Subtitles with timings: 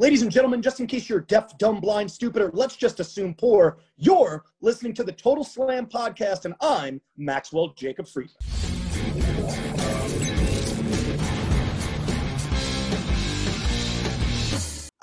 [0.00, 3.32] Ladies and gentlemen, just in case you're deaf, dumb, blind, stupid, or let's just assume
[3.32, 8.34] poor, you're listening to the Total Slam podcast, and I'm Maxwell Jacob Friedman.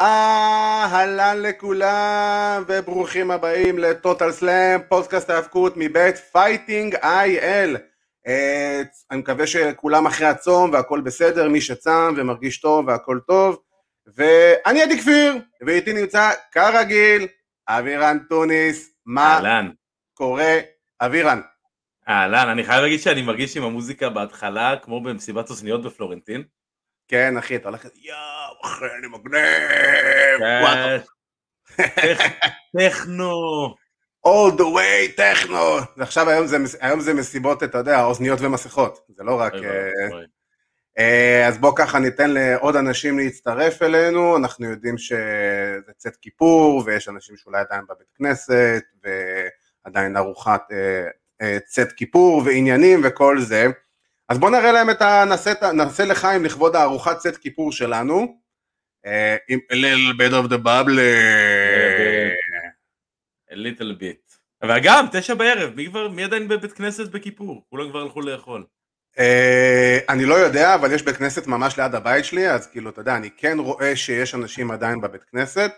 [0.01, 7.77] אהלן לכולם וברוכים הבאים ל Total Slam, פודקאסט ההאבקות מבית Fighting IL.
[8.27, 8.81] אה,
[9.11, 13.57] אני מקווה שכולם אחרי הצום והכל בסדר, מי שצם ומרגיש טוב והכל טוב.
[14.15, 17.27] ואני עדי כפיר, ואיתי נמצא כרגיל
[17.67, 18.93] אבירן טוניס.
[19.05, 19.69] מה אהלן.
[20.13, 20.59] קורה,
[21.01, 21.41] אבירן?
[22.09, 26.43] אהלן, אני חייב להגיד שאני מרגיש עם המוזיקה בהתחלה כמו במסיבת אוזניות בפלורנטין.
[27.07, 29.43] כן אחי, אתה הולך, יואו, אחי, אני מגניב.
[30.39, 30.97] כן.
[32.77, 33.31] טכנו.
[34.27, 35.77] all the way טכנו.
[35.97, 38.99] ועכשיו היום זה, היום זה מסיבות, אתה יודע, אוזניות ומסכות.
[39.09, 39.53] זה לא רק...
[39.53, 40.25] אוי אה, ואבוי.
[41.01, 47.09] אה, אז בוא ככה ניתן לעוד אנשים להצטרף אלינו, אנחנו יודעים שזה צאת כיפור ויש
[47.09, 48.83] אנשים שאולי עדיין בבית כנסת
[49.85, 51.07] ועדיין ארוחת אה,
[51.41, 53.67] אה, צאת כיפור ועניינים וכל זה.
[54.29, 55.25] אז בוא נראה להם את ה...
[55.29, 58.37] נעשה, נעשה לחיים לכבוד הארוחת צאת כיפור שלנו.
[59.05, 60.99] a little bit of the bubble.
[63.51, 64.37] A little bit.
[64.63, 67.65] וגם, תשע בערב, מי כבר, מי עדיין בבית כנסת בכיפור?
[67.69, 68.65] כולם כבר הלכו לאכול.
[69.19, 73.01] אה, אני לא יודע, אבל יש בית כנסת ממש ליד הבית שלי, אז כאילו, אתה
[73.01, 75.71] יודע, אני כן רואה שיש אנשים עדיין בבית כנסת,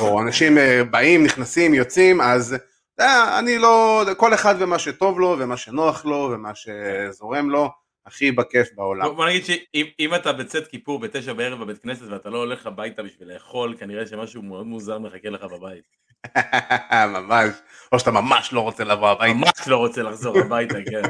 [0.00, 2.56] או אנשים אה, באים, נכנסים, יוצאים, אז
[2.98, 7.70] יודע, אני לא, כל אחד ומה שטוב לו, ומה שנוח לו, ומה שזורם לו,
[8.06, 9.16] הכי בכיף בעולם.
[9.16, 13.02] בוא נגיד שאם אם אתה בצאת כיפור בתשע בערב בבית כנסת ואתה לא הולך הביתה
[13.02, 15.84] בשביל לאכול, כנראה שמשהו מאוד מוזר מחכה לך בבית.
[17.14, 17.54] ממש,
[17.92, 19.34] או שאתה ממש לא רוצה לבוא הביתה.
[19.34, 21.02] ממש לא רוצה לחזור הביתה, כן.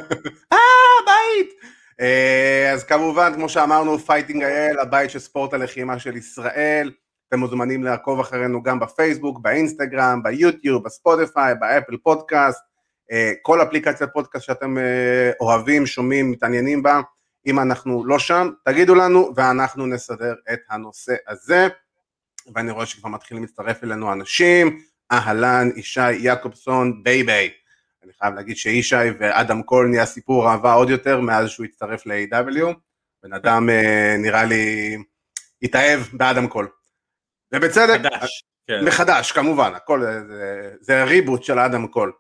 [0.52, 0.58] אה,
[1.06, 1.54] בית!
[2.00, 6.92] אה, אז כמובן, כמו שאמרנו, Fighting IL, הבית של ספורט הלחימה של ישראל.
[7.28, 12.60] אתם מוזמנים לעקוב אחרינו גם בפייסבוק, באינסטגרם, ביוטיוב, בספוטיפיי, באפל פודקאסט,
[13.12, 17.00] אה, כל אפליקציית פודקאסט שאתם אה, אוהבים, שומעים, מתעניינים בה.
[17.46, 21.68] אם אנחנו לא שם, תגידו לנו ואנחנו נסדר את הנושא הזה.
[22.54, 24.80] ואני רואה שכבר מתחילים להצטרף אלינו אנשים,
[25.12, 27.50] אהלן, ישי יעקובסון, Bay Bay.
[28.04, 32.74] אני חייב להגיד שישי ואדם קול נהיה סיפור אהבה עוד יותר מאז שהוא הצטרף ל-AEW.
[33.22, 34.96] בן אדם אה, נראה לי
[35.62, 36.68] התאהב באדם קול.
[37.54, 38.44] ובצדק, חדש.
[38.66, 38.84] כן.
[38.84, 42.12] מחדש כמובן, הכל אה, זה, זה reboot של אדם קול.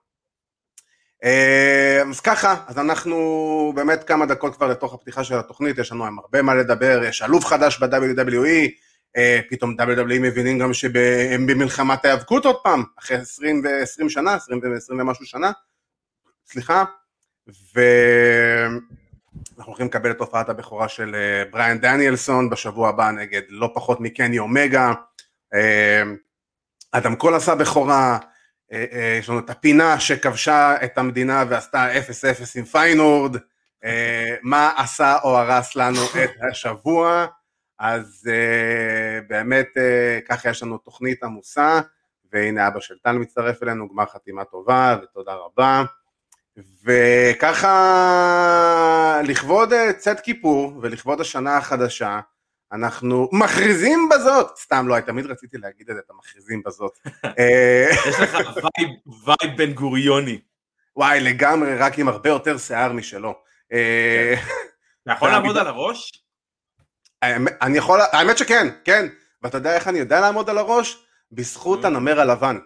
[1.24, 6.04] אה, אז ככה, אז אנחנו באמת כמה דקות כבר לתוך הפתיחה של התוכנית, יש לנו
[6.22, 8.70] הרבה מה לדבר, יש אלוף חדש ב-WWE,
[9.50, 14.92] פתאום WWE מבינים גם שהם במלחמת ההיאבקות עוד פעם, אחרי 20 ו-20 שנה, 20 ו-20
[14.92, 15.50] ומשהו שנה,
[16.46, 16.84] סליחה,
[17.74, 18.82] ואנחנו
[19.64, 24.38] הולכים לקבל את הופעת הבכורה של אה, בריאן דניאלסון בשבוע הבא נגד לא פחות מקני
[24.38, 24.92] אומגה,
[25.54, 26.02] אה,
[26.92, 28.18] אדם קול עשה בכורה,
[28.72, 33.36] אה, יש לנו את הפינה שכבשה את המדינה ועשתה 0-0 עם פיינורד,
[34.42, 37.26] מה עשה או הרס לנו את השבוע,
[37.78, 38.30] אז
[39.28, 39.68] באמת
[40.28, 41.80] ככה יש לנו תוכנית עמוסה,
[42.32, 45.84] והנה אבא של טל מצטרף אלינו, גמר חתימה טובה ותודה רבה.
[46.84, 47.72] וככה
[49.24, 52.20] לכבוד אה, צאת כיפור ולכבוד השנה החדשה,
[52.72, 56.98] אנחנו מכריזים בזאת, סתם לא, תמיד רציתי להגיד את זה, אתה מכריזים בזאת.
[57.38, 58.90] אה, יש לך vibe,
[59.24, 60.40] vibe בן גוריוני.
[60.96, 63.34] וואי, לגמרי, רק עם הרבה יותר שיער משלו.
[63.72, 64.34] אה,
[65.02, 66.24] אתה יכול לעמוד על הראש?
[67.62, 69.06] אני יכול, האמת שכן, כן.
[69.42, 71.04] ואתה יודע איך אני יודע לעמוד על הראש?
[71.32, 71.84] בזכות.
[71.84, 72.58] הנמר הלבן.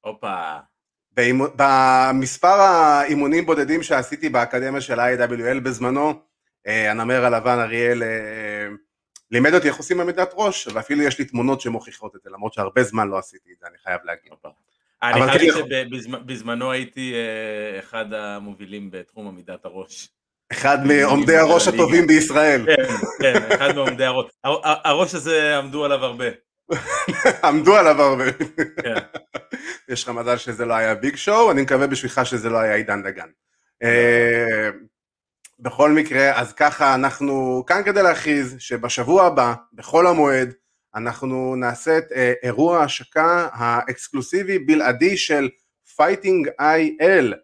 [0.00, 0.56] הופה.
[1.56, 6.14] במספר האימונים בודדים שעשיתי באקדמיה של ה-IWL בזמנו,
[6.66, 8.08] אה, הנמר הלבן אריאל אה,
[9.30, 12.82] לימד אותי איך עושים עמידת ראש, ואפילו יש לי תמונות שמוכיחות את זה, למרות שהרבה
[12.82, 14.32] זמן לא עשיתי את זה, אני חייב להגיד.
[15.02, 20.08] אני חייב כן להגיד שבזמנו הייתי אה, אחד המובילים בתחום עמידת הראש.
[20.52, 22.66] אחד מעומדי הראש הטובים בישראל.
[22.66, 22.84] כן,
[23.22, 24.26] כן, אחד מעומדי הראש.
[24.44, 26.24] הר- הר- הראש הזה עמדו עליו הרבה.
[27.44, 28.32] עמדו עליו הרבה.
[28.82, 28.94] כן.
[29.88, 33.02] יש לך מזל שזה לא היה ביג שואו, אני מקווה בשבילך שזה לא היה עידן
[33.02, 33.28] דגן.
[33.82, 34.70] אה,
[35.58, 40.54] בכל מקרה, אז ככה אנחנו כאן כדי להכריז שבשבוע הבא, בחול המועד,
[40.94, 45.48] אנחנו נעשה את אה, אירוע ההשקה האקסקלוסיבי בלעדי של
[45.96, 47.34] Fighting IL.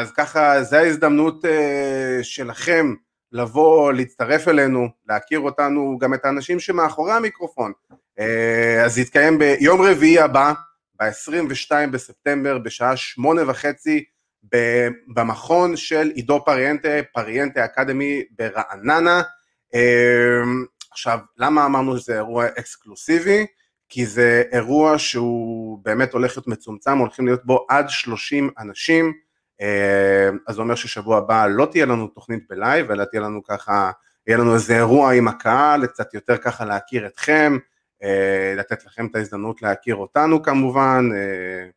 [0.00, 2.94] אז ככה, זו ההזדמנות אה, שלכם
[3.32, 7.72] לבוא, להצטרף אלינו, להכיר אותנו, גם את האנשים שמאחורי המיקרופון.
[8.18, 10.52] אה, אז יתקיים ביום רביעי הבא,
[11.00, 14.04] ב-22 בספטמבר, בשעה שמונה וחצי,
[15.14, 19.22] במכון של עידו פריאנטה, פריאנטה Academy ברעננה.
[19.74, 20.42] אה,
[20.90, 23.46] עכשיו, למה אמרנו שזה אירוע אקסקלוסיבי?
[23.88, 29.12] כי זה אירוע שהוא באמת הולך להיות מצומצם, הולכים להיות בו עד 30 אנשים,
[30.46, 33.90] אז זה אומר ששבוע הבא לא תהיה לנו תוכנית בלייב, אלא תהיה לנו ככה,
[34.26, 37.58] יהיה לנו איזה אירוע עם הקהל, קצת יותר ככה להכיר אתכם,
[38.02, 41.68] אה, לתת לכם את ההזדמנות להכיר אותנו כמובן, אה,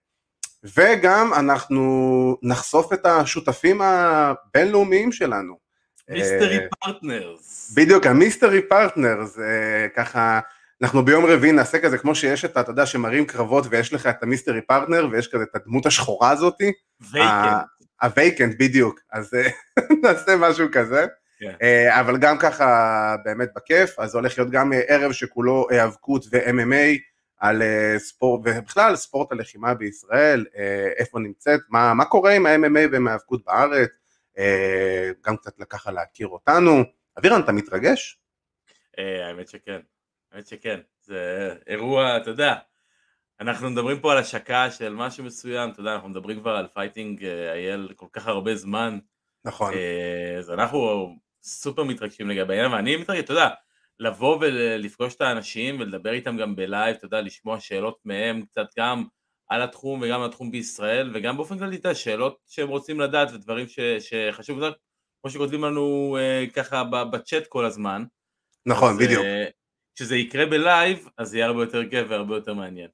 [0.75, 5.57] וגם אנחנו נחשוף את השותפים הבינלאומיים שלנו.
[6.09, 7.73] Mystery partners.
[7.75, 9.37] בדיוק, ה mystery partners,
[9.95, 10.39] ככה,
[10.81, 14.23] אנחנו ביום רביעי נעשה כזה כמו שיש את, אתה יודע, שמראים קרבות ויש לך את
[14.23, 16.71] ה mystery partner ויש כזה את הדמות השחורה הזאתי.
[17.11, 17.63] Vacant.
[18.01, 19.33] ה vacant, בדיוק, אז
[20.03, 21.05] נעשה משהו כזה.
[21.39, 21.55] כן.
[21.61, 26.99] אה, אבל גם ככה באמת בכיף, אז הולך להיות גם ערב שכולו היאבקות ו-MMA
[27.37, 32.91] על אה, ספורט, ובכלל ספורט הלחימה בישראל, אה, איפה נמצאת, מה, מה קורה עם ה-MMA
[32.91, 33.89] ועם ההיאבקות בארץ,
[35.25, 36.83] גם קצת ככה להכיר אותנו.
[37.19, 38.19] אבירן, אתה מתרגש?
[38.97, 39.79] האמת שכן,
[40.31, 42.55] האמת שכן, זה אירוע, אתה יודע,
[43.39, 47.25] אנחנו מדברים פה על השקה של משהו מסוים, אתה יודע, אנחנו מדברים כבר על Fighting
[47.25, 48.99] IL כל כך הרבה זמן.
[49.45, 49.73] נכון.
[50.37, 51.09] אז אנחנו
[51.43, 53.49] סופר מתרגשים לגבי העניין, ואני מתרגש, אתה יודע,
[53.99, 59.05] לבוא ולפגוש את האנשים ולדבר איתם גם בלייב, אתה יודע, לשמוע שאלות מהם קצת גם
[59.49, 63.31] על התחום וגם על התחום בישראל, וגם באופן כללי, אתה יודע, שאלות שהם רוצים לדעת
[63.33, 64.59] ודברים ש, שחשוב
[65.21, 68.03] כמו שכותבים לנו אה, ככה בצ'אט כל הזמן.
[68.65, 69.23] נכון, אז, בדיוק.
[69.23, 69.45] אה,
[69.95, 72.89] כשזה יקרה בלייב, אז זה יהיה הרבה יותר כיף והרבה יותר מעניין.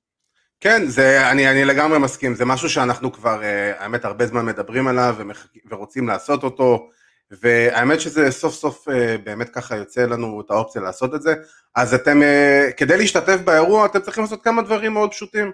[0.62, 4.88] כן, זה, אני, אני לגמרי מסכים, זה משהו שאנחנו כבר, אה, האמת, הרבה זמן מדברים
[4.88, 5.48] עליו ומח...
[5.70, 6.90] ורוצים לעשות אותו.
[7.32, 11.36] והאמת שזה סוף סוף אה, באמת ככה יוצא לנו את האופציה לעשות את זה,
[11.76, 15.52] אז אתם, אה, כדי להשתתף באירוע אתם צריכים לעשות כמה דברים מאוד פשוטים.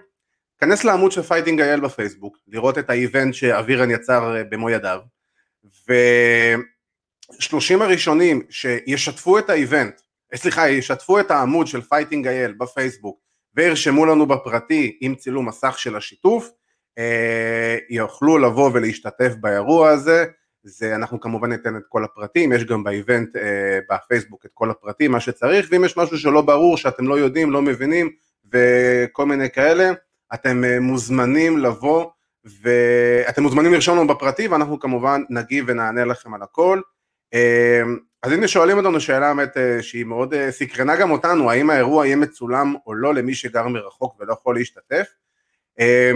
[0.60, 5.00] להיכנס לעמוד של Fighting IL בפייסבוק, לראות את ה event שאבירן יצר במו ידיו,
[7.38, 10.00] ושלושים הראשונים שישתפו את ה event,
[10.34, 15.96] סליחה, ישתפו את העמוד של Fighting IL בפייסבוק וירשמו לנו בפרטי עם צילום מסך של
[15.96, 16.50] השיתוף,
[17.90, 20.24] יוכלו לבוא ולהשתתף באירוע הזה,
[20.62, 24.70] זה אנחנו כמובן ניתן את כל הפרטים, יש גם ב event אה, בפייסבוק את כל
[24.70, 28.10] הפרטים, מה שצריך, ואם יש משהו שלא ברור, שאתם לא יודעים, לא מבינים,
[28.52, 29.90] וכל מיני כאלה,
[30.34, 32.06] אתם אה, מוזמנים לבוא,
[32.62, 36.80] ואתם מוזמנים לרשום לנו בפרטי, ואנחנו כמובן נגיב ונענה לכם על הכל.
[38.22, 42.06] אז הנה שואלים אותנו שאלה באמת אה, שהיא מאוד אה, סקרנה גם אותנו, האם האירוע
[42.06, 45.06] יהיה מצולם או לא למי שגר מרחוק ולא יכול להשתתף.
[45.80, 46.12] אה,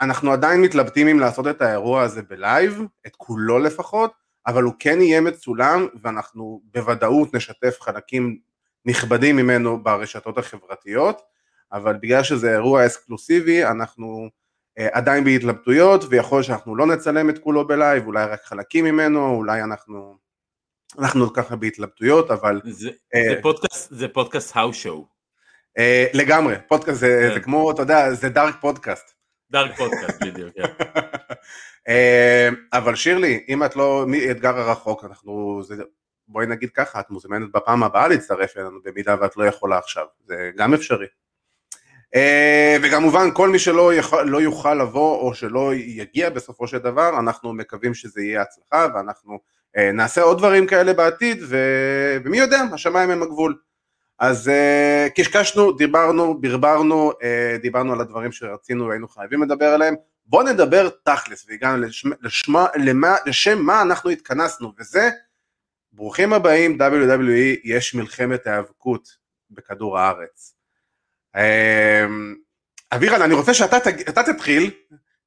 [0.00, 4.12] אנחנו עדיין מתלבטים אם לעשות את האירוע הזה בלייב, את כולו לפחות,
[4.46, 8.38] אבל הוא כן יהיה מצולם ואנחנו בוודאות נשתף חלקים
[8.84, 11.22] נכבדים ממנו ברשתות החברתיות,
[11.72, 14.28] אבל בגלל שזה אירוע אקסקלוסיבי אנחנו
[14.78, 19.62] אה, עדיין בהתלבטויות ויכול שאנחנו לא נצלם את כולו בלייב, אולי רק חלקים ממנו, אולי
[19.62, 20.16] אנחנו,
[20.98, 22.60] אנחנו ככה בהתלבטויות, אבל...
[22.64, 25.06] זה, אה, זה פודקאסט, זה פודקאסט האו שואו.
[25.78, 27.42] אה, לגמרי, פודקאסט זה, זה כן.
[27.44, 29.12] כמו, אתה יודע, זה dark podcast.
[29.50, 30.62] dark podcast, בדיוק, כן.
[31.88, 35.74] אה, אבל שירלי, אם את לא מאתגר הרחוק, אנחנו, זה,
[36.28, 40.50] בואי נגיד ככה, את מוזמנת בפעם הבאה להצטרף אלינו במידה ואת לא יכולה עכשיו, זה
[40.56, 41.06] גם אפשרי.
[42.14, 47.18] אה, וכמובן כל מי שלא יכול, לא יוכל לבוא או שלא יגיע בסופו של דבר,
[47.18, 49.40] אנחנו מקווים שזה יהיה הצלחה ואנחנו
[49.76, 51.56] נעשה עוד דברים כאלה בעתיד ו...
[52.24, 53.54] ומי יודע, השמיים הם הגבול.
[54.22, 59.94] אז uh, קשקשנו, דיברנו, ברברנו, uh, דיברנו על הדברים שרצינו והיינו חייבים לדבר עליהם,
[60.26, 65.10] בואו נדבר תכלס והגענו לשם, לשמה, למה, לשם מה אנחנו התכנסנו וזה,
[65.92, 69.08] ברוכים הבאים WWE, יש מלחמת היאבקות
[69.50, 70.54] בכדור הארץ.
[71.36, 71.40] אה,
[72.92, 74.70] אבירן, אני רוצה שאתה תתחיל,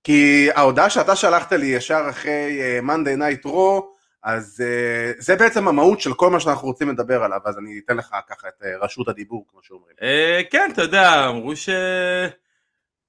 [0.04, 3.95] כי ההודעה שאתה שלחת לי ישר אחרי אה, Monday Night Raw,
[4.26, 7.98] אז אה, זה בעצם המהות של כל מה שאנחנו רוצים לדבר עליו, אז אני אתן
[7.98, 9.96] לך ככה את אה, רשות הדיבור, כמו שאומרים.
[10.00, 10.04] אה,
[10.52, 11.54] כן, אתה יודע, אמרו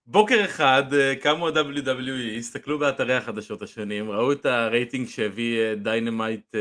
[0.06, 0.85] שבוקר אחד
[1.23, 6.55] קמו ה-WWE, הסתכלו באתרי החדשות השונים, ראו את הרייטינג שהביא Dynamite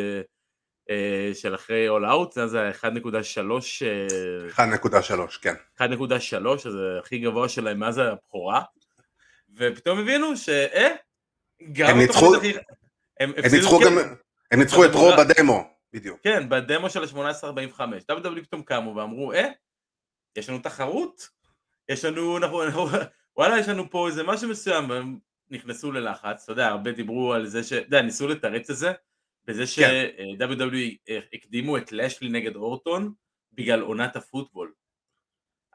[1.33, 2.77] של אחרי All Out, זה היה 1.3.
[4.57, 4.61] 1.3,
[5.41, 5.53] כן.
[5.79, 8.61] 1.3, זה הכי גבוה שלהם מאז הבכורה,
[9.57, 10.49] ופתאום הבינו ש...
[10.49, 10.89] אה,
[11.71, 11.89] גם...
[11.89, 12.35] הם ניצחו...
[13.19, 13.97] הם, הם ניצחו גם...
[14.51, 16.19] הם ניצחו את רו בדמו, בדיוק.
[16.23, 17.79] כן, בדמו של ה-1845.
[18.11, 19.49] WWE פתאום קמו ואמרו, אה,
[20.37, 21.29] יש לנו תחרות?
[21.89, 22.87] יש לנו, אנחנו,
[23.37, 27.47] וואלה, יש לנו פה איזה משהו מסוים, והם נכנסו ללחץ, אתה יודע, הרבה דיברו על
[27.47, 27.73] זה ש...
[27.73, 28.91] אתה יודע, ניסו לתרץ את זה,
[29.45, 31.13] בזה ש-WWE כן.
[31.13, 33.13] אה, הקדימו את לשלי נגד אורטון
[33.53, 34.73] בגלל עונת הפוטבול.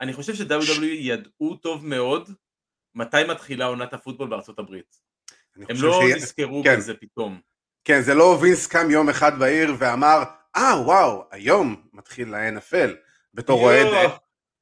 [0.00, 2.31] אני חושב ש-WWE ידעו טוב מאוד
[2.95, 4.97] מתי מתחילה עונת הפוטבול בארצות הברית.
[5.57, 6.77] הם לא נזכרו כן.
[6.77, 7.41] בזה פתאום.
[7.84, 10.22] כן, זה לא וינס קם יום אחד בהיר ואמר,
[10.56, 12.90] אה, אה, וואו, היום מתחיל ה-NFL.
[13.34, 13.87] בתור אוהד,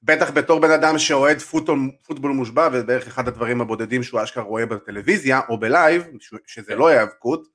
[0.03, 4.67] בטח בתור בן אדם שאוהד פוטבול, פוטבול מושבע, ובערך אחד הדברים הבודדים שהוא אשכרה רואה
[4.67, 6.03] בטלוויזיה, או בלייב,
[6.47, 7.49] שזה לא היאבקות,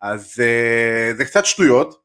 [0.00, 2.02] אז uh, זה קצת שטויות,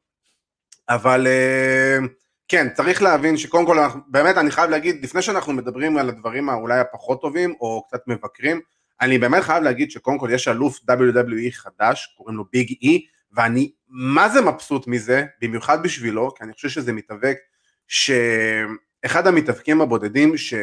[0.90, 2.08] אבל uh,
[2.48, 6.50] כן, צריך להבין שקודם כל, אנחנו, באמת אני חייב להגיד, לפני שאנחנו מדברים על הדברים
[6.50, 8.62] האולי הפחות טובים, או קצת מבקרים,
[9.02, 13.72] אני באמת חייב להגיד שקודם כל יש אלוף WWE חדש, קוראים לו ביג אי, ואני
[13.88, 17.38] מה זה מבסוט מזה, במיוחד בשבילו, כי אני חושב שזה מתאבק
[17.88, 20.54] שאחד המתאבקים הבודדים ש...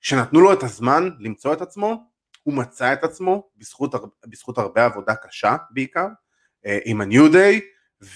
[0.00, 2.10] שנתנו לו את הזמן למצוא את עצמו,
[2.42, 3.94] הוא מצא את עצמו בזכות,
[4.26, 6.06] בזכות הרבה עבודה קשה בעיקר,
[6.66, 7.60] אה, עם ה-New Day,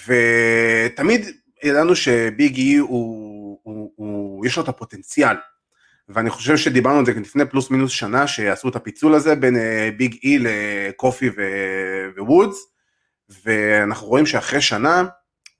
[0.07, 1.26] ותמיד
[1.62, 5.37] ידענו שביג אי הוא, הוא, הוא, הוא, יש לו את הפוטנציאל,
[6.08, 9.90] ואני חושב שדיברנו על זה לפני פלוס מינוס שנה, שעשו את הפיצול הזה בין אה,
[9.96, 11.30] ביג אי לקופי
[12.18, 12.75] ווודס,
[13.44, 15.04] ואנחנו רואים שאחרי שנה,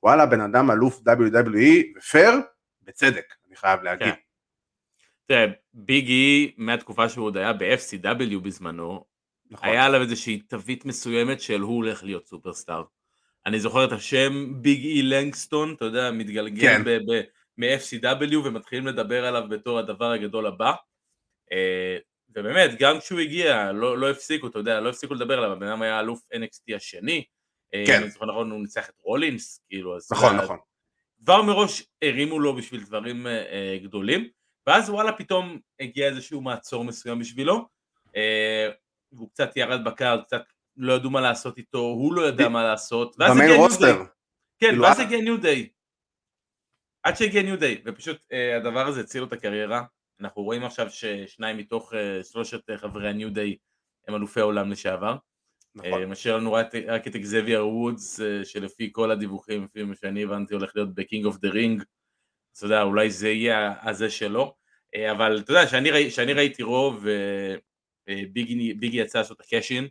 [0.03, 2.33] וואלה, בן אדם אלוף WWE, ופייר,
[2.83, 4.07] בצדק, אני חייב להגיד.
[4.07, 4.15] כן.
[5.27, 9.05] תראה, ביג אי, מהתקופה שהוא עוד היה ב-FCW בזמנו,
[9.51, 9.69] נכון.
[9.69, 12.83] היה עליו איזושהי תווית מסוימת של הוא הולך להיות סופרסטאר.
[13.47, 16.83] אני זוכר את השם ביג אי לנגסטון, אתה יודע, מתגלגל כן.
[17.59, 20.73] מ-FCW ומתחילים לדבר עליו בתור הדבר הגדול הבא.
[21.53, 21.99] אה,
[22.37, 25.83] ובאמת, גם כשהוא הגיע, לא, לא הפסיקו, אתה יודע, לא הפסיקו לדבר עליו, הבן אדם
[25.83, 27.25] היה אלוף NXT השני,
[27.75, 28.03] אה, כן.
[28.03, 30.09] אני זוכר נכון, הוא ניצח את רולינס, כאילו, אז...
[30.13, 30.59] נכון, נכון.
[31.25, 34.29] כבר מראש הרימו לו בשביל דברים אה, גדולים,
[34.67, 37.69] ואז וואלה פתאום הגיע איזשהו מעצור מסוים בשבילו,
[38.17, 38.69] אה,
[39.13, 40.43] והוא קצת ירד בקר, קצת
[40.77, 43.95] לא ידעו מה לעשות איתו, הוא לא ידע מה לעשות, ואז הגיע ניו דיי.
[43.95, 44.05] כן,
[44.59, 45.69] כאילו ואז הגיע ניו דיי.
[47.05, 49.83] עד שהגיע ניו דיי, ופשוט אה, הדבר הזה הציל לו את הקריירה.
[50.21, 53.57] אנחנו רואים עכשיו ששניים מתוך אה, שלושת אה, חברי הניו דיי
[54.09, 55.17] הם אלופי העולם לשעבר.
[55.75, 56.01] נכון.
[56.01, 56.75] אה, משאיר לנו רק,
[57.07, 61.25] את אקזביאר וודס, אה, שלפי כל הדיווחים, לפי מה שאני הבנתי, הולך להיות ב King
[61.25, 61.83] of the Ring.
[62.57, 64.55] אתה יודע, אולי זה יהיה הזה שלו.
[64.95, 65.67] אה, אבל אתה יודע,
[66.09, 67.07] כשאני ראיתי Raw,
[68.79, 69.89] ביג אי יצא לעשות את ה cash-in,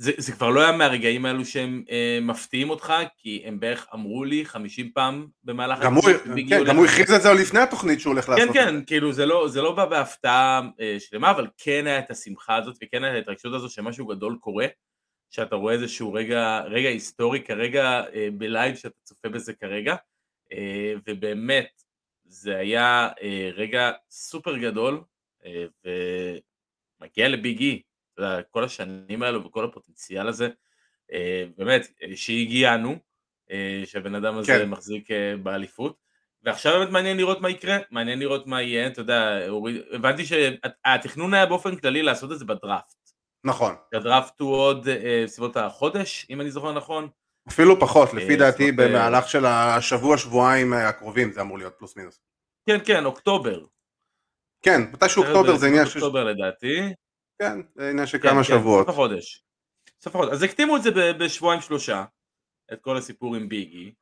[0.00, 4.24] זה, זה כבר לא היה מהרגעים האלו שהם אה, מפתיעים אותך, כי הם בערך אמרו
[4.24, 5.78] לי 50 פעם במהלך...
[5.82, 6.04] גם הוא,
[6.48, 9.12] כן, גם הוא הכריז את זה לפני התוכנית שהוא הולך כן, לעשות כן, כן, כאילו
[9.12, 13.04] זה לא, זה לא בא בהפתעה אה, שלמה, אבל כן היה את השמחה הזאת, וכן
[13.04, 14.66] היה את ההתרגשות הזו שמשהו גדול קורה,
[15.30, 19.94] שאתה רואה איזשהו רגע, רגע היסטורי כרגע אה, בלייב, שאתה צופה בזה כרגע,
[20.52, 21.82] אה, ובאמת,
[22.24, 25.00] זה היה אה, רגע סופר גדול,
[25.44, 25.64] אה,
[27.00, 27.82] ומגיע לביג אי,
[28.24, 30.48] יודע, כל השנים האלו וכל הפוטנציאל הזה,
[31.12, 32.96] אה, באמת, שהגיענו,
[33.50, 34.68] אה, שהבן אדם הזה כן.
[34.68, 35.96] מחזיק אה, באליפות,
[36.42, 39.38] ועכשיו באמת מעניין לראות מה יקרה, מעניין לראות מה יהיה, אתה יודע,
[39.92, 42.96] הבנתי שהתכנון היה באופן כללי לעשות את זה בדראפט.
[43.44, 43.74] נכון.
[43.94, 44.88] הדראפט הוא עוד
[45.24, 47.08] בסביבות החודש, אם אני זוכר נכון.
[47.48, 52.20] אפילו פחות, לפי דעתי במהלך של השבוע, שבועיים הקרובים זה אמור להיות פלוס מינוס.
[52.66, 53.64] כן, כן, אוקטובר.
[54.62, 55.98] כן, מתישהו אוקטובר זה עניין של...
[55.98, 56.92] אוקטובר לדעתי.
[57.40, 58.86] כן, זה עניין של כן, כמה כן, שבועות.
[58.86, 59.44] סוף החודש.
[60.02, 60.32] סוף החודש.
[60.32, 62.04] אז הקטימו את זה בשבועיים שלושה,
[62.72, 63.92] את כל הסיפור עם ביגי.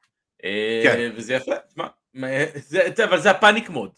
[0.45, 1.13] אה, כן.
[1.17, 1.87] וזה יפה, תשמע,
[3.05, 3.91] אבל זה הפאניק מוד.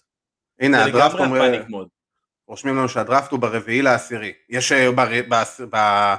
[0.61, 1.65] הנה, הדראפט אומר...
[2.47, 4.33] רושמים לנו שהדראפט הוא ברביעי לעשירי.
[4.49, 4.73] יש...
[4.73, 6.17] אה,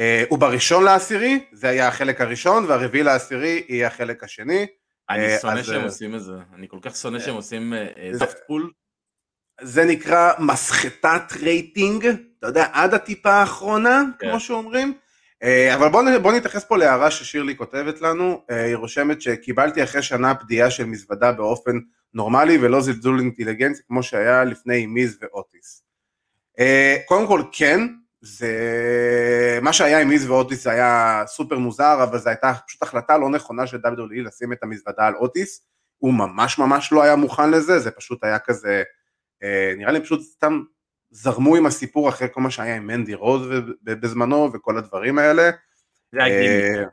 [0.00, 4.66] אה, הוא בראשון לעשירי, זה היה החלק הראשון, והרביעי לעשירי יהיה החלק השני.
[5.10, 7.72] אני שונא שהם עושים את זה, אני כל כך שונא שהם עושים
[8.18, 8.70] דראפט כפול.
[9.60, 12.06] זה נקרא מסחטת רייטינג,
[12.44, 14.30] אתה יודע, עד הטיפה האחרונה, כן.
[14.30, 14.94] כמו שאומרים.
[15.42, 20.02] אה, אבל בואו בוא נתייחס פה להערה ששירלי כותבת לנו, אה, היא רושמת שקיבלתי אחרי
[20.02, 21.78] שנה פדייה של מזוודה באופן
[22.14, 25.82] נורמלי ולא זלזול אינטליגנצי כמו שהיה לפני מיז ואוטיס.
[26.58, 27.80] אה, קודם כל כן,
[28.20, 29.58] זה...
[29.62, 33.66] מה שהיה עם מיז ואוטיס היה סופר מוזר, אבל זו הייתה פשוט החלטה לא נכונה
[33.66, 35.66] של WWE לשים את המזוודה על אוטיס,
[35.98, 38.82] הוא ממש ממש לא היה מוכן לזה, זה פשוט היה כזה,
[39.76, 40.62] נראה לי פשוט סתם
[41.14, 43.48] זרמו עם הסיפור אחרי כל מה שהיה עם מנדי רוז
[43.82, 45.50] בזמנו וכל הדברים האלה.
[46.12, 46.78] זה היה גימיק.
[46.78, 46.84] אה,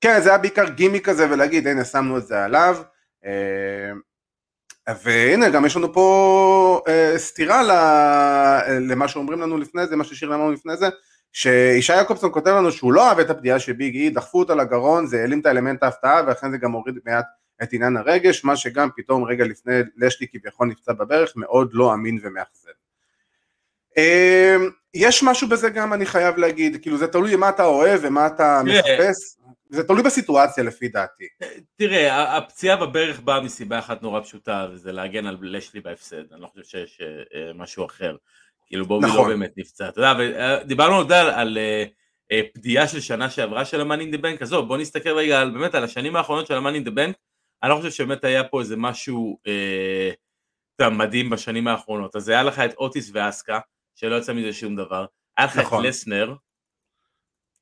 [0.00, 2.76] כן, זה היה בעיקר גימיק כזה ולהגיד הנה שמנו את זה עליו.
[3.24, 3.92] אה,
[5.02, 7.62] והנה גם יש לנו פה אה, סתירה
[8.80, 10.88] למה שאומרים לנו לפני זה, מה ששיר אמרנו לפני זה,
[11.32, 15.06] שישי יעקובסון כותב לנו שהוא לא אהב את הפגיעה של ביג אי, דחפו אותה לגרון,
[15.06, 17.26] זה העלים את האלמנט ההפתעה ואכן זה גם הוריד מעט
[17.62, 22.18] את עניין הרגש, מה שגם פתאום רגע לפני לשלי כביכול נפצע בברך, מאוד לא אמין
[22.22, 22.81] ומאכזב.
[23.96, 28.26] אמ, יש משהו בזה גם אני חייב להגיד, כאילו זה תלוי מה אתה אוהב ומה
[28.26, 29.36] אתה מחפש,
[29.70, 31.24] זה תלוי בסיטואציה לפי דעתי.
[31.76, 36.46] תראה, הפציעה בברך באה מסיבה אחת נורא פשוטה, וזה להגן על לשלי בהפסד, אני לא
[36.46, 37.00] חושב שיש
[37.34, 38.16] אה, משהו אחר.
[38.66, 39.30] כאילו בובי לא נכון.
[39.30, 41.58] לא באמת נפצע, אתה יודע, אה, דיברנו עוד על, על
[42.54, 45.84] פדיעה של שנה שעברה של in the Bank, עזוב, בוא נסתכל רגע על, באמת על
[45.84, 47.12] השנים האחרונות של in the Bank,
[47.62, 52.16] אני לא חושב שבאמת היה פה איזה משהו אה, מדהים בשנים האחרונות.
[52.16, 53.58] אז היה לך את אוטיס ואסקה,
[53.94, 55.06] שלא יצא מזה שום דבר.
[55.36, 55.84] היה לך נכון.
[55.84, 56.34] את לסנר.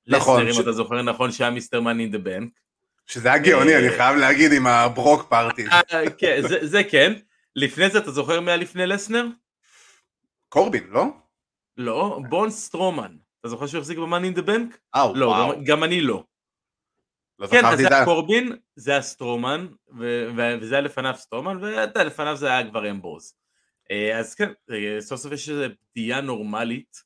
[0.06, 1.80] נכון, לסנר, ש- אם אתה זוכר נכון, שהיה Mr.
[1.80, 2.52] Money in the Bank.
[3.06, 5.64] שזה היה גאוני, אה, אני חייב להגיד, עם ה Brock Party.
[6.18, 7.12] כן, זה- זה כן.
[7.56, 9.26] לפני זה, אתה זוכר מי היה לפני לסנר?
[10.48, 11.04] קורבין, לא?
[11.76, 13.16] לא, בראון סטרומן.
[13.40, 14.78] אתה זוכר שהוא החזיק ב Money in the Bank?
[14.94, 15.52] אה, לא, וואו.
[15.52, 16.24] גם- גם אני לא.
[17.38, 18.04] לא כן, אז זה היה.
[18.04, 19.66] קורבין, זה היה סטרומן,
[19.98, 23.34] ו- ו- וזה היה לפניו סטרומן, ואתה לפניו זה היה כבר אמברוז.
[23.90, 26.96] אה, אז כן, אה, סוף סוף יש איזו פתיעה נורמלית,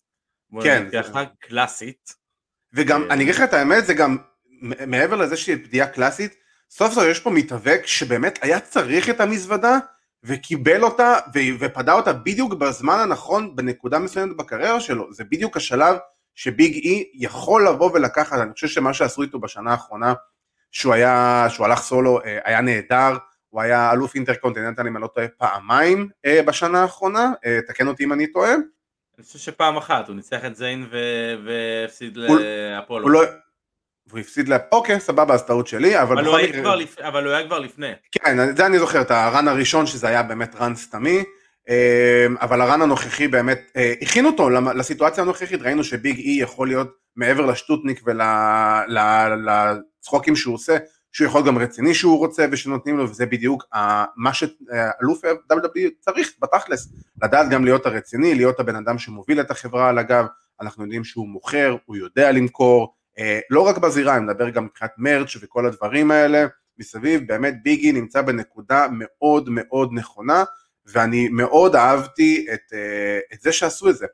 [0.63, 2.15] כן, ככה, קלאסית.
[2.73, 4.17] וגם, אה, אני אגיד לך את האמת, זה גם,
[4.87, 6.35] מעבר לזה שהיא פדיעה קלאסית,
[6.71, 9.79] סוף סוף יש פה מתאבק שבאמת היה צריך את המזוודה,
[10.23, 11.17] וקיבל אותה,
[11.59, 15.13] ופדה אותה בדיוק בזמן הנכון, בנקודה מסוימת בקריירה שלו.
[15.13, 15.97] זה בדיוק השלב
[16.35, 20.15] שביג אי יכול לבוא ולקחת, אני חושב שמה שעשו איתו בשנה האחרונה,
[20.71, 23.17] שהוא היה, שהוא הלך סולו, היה נהדר,
[23.55, 28.05] הוא היה אלוף אינטרקונטיננטל, אם אני לא טועה, פעמיים אה, בשנה האחרונה, אה, תקן אותי
[28.05, 28.55] אם אני טועה.
[28.55, 28.63] אני
[29.25, 32.39] חושב שפעם אחת הוא ניצח את זיין ו- והפסיד הוא-
[32.77, 33.03] לאפולו.
[33.05, 33.23] הוא לא...
[34.07, 34.57] והוא הפסיד ל...
[34.73, 36.53] אוקיי, סבבה, אז טעות שלי, אבל אבל הוא היה.
[36.61, 37.93] כבר לפ- אבל הוא היה כבר לפני.
[38.13, 41.25] כן, זה אני זוכר, את הרן הראשון שזה היה באמת רן סתמי,
[41.69, 46.91] אה, אבל הרן הנוכחי באמת, אה, הכין אותו לסיטואציה הנוכחית, ראינו שביג אי יכול להיות
[47.17, 50.77] מעבר לשטוטניק ולצחוקים שהוא עושה,
[51.15, 56.33] שהוא יכול גם רציני שהוא רוצה ושנותנים לו, וזה בדיוק ה- מה שאלוף WWE צריך
[56.43, 56.93] בתכלס,
[57.23, 60.27] לדעת גם להיות הרציני, להיות הבן אדם שמוביל את החברה על הגב,
[60.61, 64.91] אנחנו יודעים שהוא מוכר, הוא יודע למכור, אה, לא רק בזירה, אני מדבר גם מבחינת
[64.99, 66.47] מרץ' וכל הדברים האלה,
[66.79, 70.45] מסביב, באמת ביגי נמצא בנקודה מאוד מאוד נכונה,
[70.87, 74.07] ואני מאוד אהבתי את, אה, את זה שעשו את זה.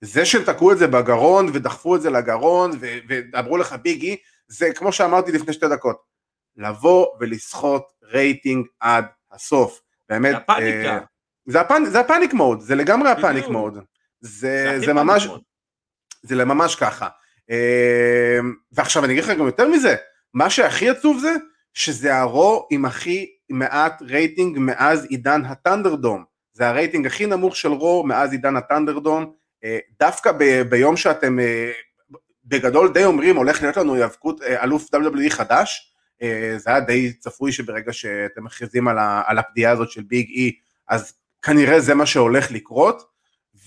[0.00, 2.70] זה שהם תקעו את זה בגרון ודחפו את זה לגרון
[3.08, 4.16] ואמרו לך ביג אי,
[4.48, 6.15] זה כמו שאמרתי לפני שתי דקות,
[6.56, 9.80] לבוא ולסחוט רייטינג עד הסוף.
[10.08, 10.92] באמת, הפאניקה.
[10.92, 10.98] אה,
[11.46, 11.84] זה, הפנ...
[11.84, 13.48] זה ה panic mode, זה לגמרי ה panic.
[13.48, 13.78] mode.
[14.20, 15.28] זה, זה ממש.
[16.22, 17.08] זה ממש ככה.
[17.50, 18.38] אה,
[18.72, 19.96] ועכשיו אני אגיד לך גם יותר מזה,
[20.34, 21.34] מה שהכי עצוב זה,
[21.74, 26.24] שזה ה Raw עם הכי מעט רייטינג מאז עידן ה ThunderDome.
[26.52, 29.32] זה הרייטינג הכי נמוך של Raw מאז עידן ה ThunderDome.
[29.64, 31.38] אה, דווקא ב- ביום שאתם
[32.44, 35.92] בגדול די אומרים הולך להיות לנו היאבקות אלוף WWE חדש,
[36.56, 40.52] זה היה די צפוי שברגע שאתם מכריזים על, ה- על הפדיעה הזאת של ביג אי,
[40.88, 43.02] אז כנראה זה מה שהולך לקרות,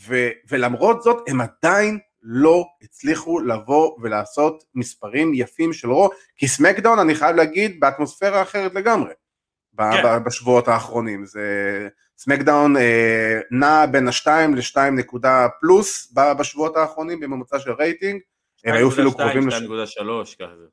[0.07, 6.99] ו, ולמרות זאת הם עדיין לא הצליחו לבוא ולעשות מספרים יפים של רו, כי סמקדאון
[6.99, 9.11] אני חייב להגיד באטמוספירה אחרת לגמרי,
[9.77, 10.23] כן.
[10.25, 17.71] בשבועות האחרונים, זה SmackDown אה, נע בין השתיים לשתיים נקודה פלוס בשבועות האחרונים בממוצע של
[17.71, 18.21] רייטינג,
[18.65, 19.53] הם היו אפילו 2.2, קרובים לש...
[19.53, 20.65] 2.3 כזה.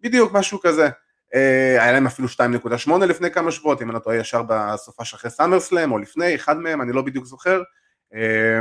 [0.00, 0.88] בדיוק משהו כזה.
[1.34, 5.16] אה, היה להם אפילו 2.8 לפני כמה שבועות, אם אני לא טועה ישר בסופה של
[5.16, 7.62] אחרי SummerSlam או לפני, אחד מהם, אני לא בדיוק זוכר.
[8.14, 8.60] אה,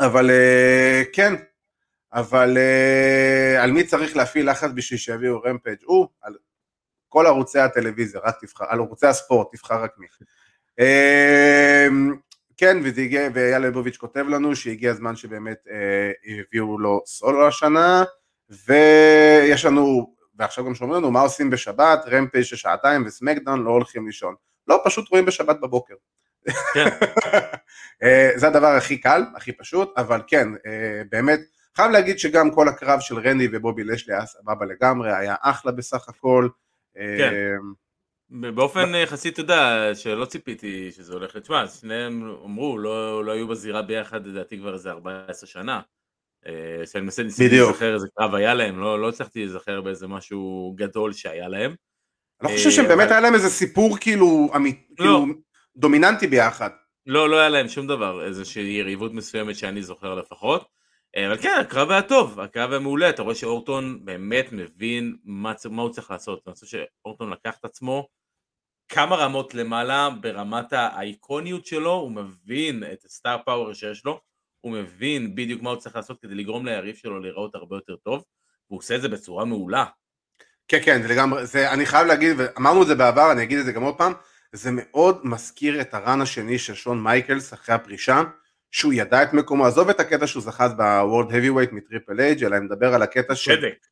[0.00, 1.34] אבל אה, כן,
[2.12, 2.58] אבל
[3.58, 5.76] על מי צריך להפעיל לחץ בשביל שיביאו Rampage?
[5.84, 6.36] הוא, על
[7.08, 10.06] כל ערוצי הטלוויזיה, רק תבחר, על ערוצי הספורט, תבחר רק מי.
[12.56, 15.58] כן, וזה הגיע, ואייל ליבוביץ' כותב לנו שהגיע הזמן שבאמת
[16.26, 18.04] הביאו לו סולו השנה,
[18.50, 24.06] ויש לנו, ועכשיו גם שומעים לנו, מה עושים בשבת, רמפייג' של שעתיים וסמקדאון לא הולכים
[24.06, 24.34] לישון.
[24.68, 25.94] לא, פשוט רואים בשבת בבוקר.
[26.74, 26.86] כן.
[28.02, 31.40] אה, זה הדבר הכי קל, הכי פשוט, אבל כן, אה, באמת,
[31.76, 36.08] חייב להגיד שגם כל הקרב של רנדי ובובי לשלי היה סבבה לגמרי, היה אחלה בסך
[36.08, 36.48] הכל.
[36.98, 37.34] אה, כן.
[38.30, 43.82] באופן יחסית, אתה יודע, שלא ציפיתי שזה הולך לתשמע, שניהם אמרו, לא, לא היו בזירה
[43.82, 45.80] ביחד, לדעתי כבר איזה 14 שנה.
[46.48, 47.22] אה, שאני מנסה.
[47.22, 51.74] להיזכר איזה קרב היה להם, לא, לא הצלחתי להיזכר באיזה משהו גדול שהיה להם.
[52.42, 54.74] אני לא חושב שהם אה, היה להם איזה סיפור כאילו, לא.
[54.96, 55.26] כאילו
[55.76, 56.70] דומיננטי ביחד.
[57.06, 60.68] לא, לא היה להם שום דבר, איזושהי יריבות מסוימת שאני זוכר לפחות.
[61.16, 65.52] אה, אבל כן, הקרב היה טוב, הקרב היה מעולה, אתה רואה שאורטון באמת מבין מה,
[65.70, 66.42] מה הוא צריך לעשות.
[66.46, 68.08] אני חושב שאורטון לקח את עצמו
[68.88, 74.20] כמה רמות למעלה ברמת האיקוניות שלו, הוא מבין את ה star power שיש לו,
[74.68, 78.24] הוא מבין בדיוק מה הוא צריך לעשות כדי לגרום ליריב שלו להיראות הרבה יותר טוב,
[78.70, 79.84] והוא עושה את זה בצורה מעולה.
[80.68, 83.64] כן, כן, זה לגמרי, זה, אני חייב להגיד, ואמרנו את זה בעבר, אני אגיד את
[83.64, 84.12] זה גם עוד פעם,
[84.52, 88.22] זה מאוד מזכיר את ה run השני של שון מייקלס אחרי הפרישה,
[88.70, 92.56] שהוא ידע את מקומו, עזוב את הקטע שהוא זכה ב World Heavyweight מטריפל אייץ', אלא
[92.56, 93.56] אני מדבר על הקטע של...
[93.56, 93.86] צדק.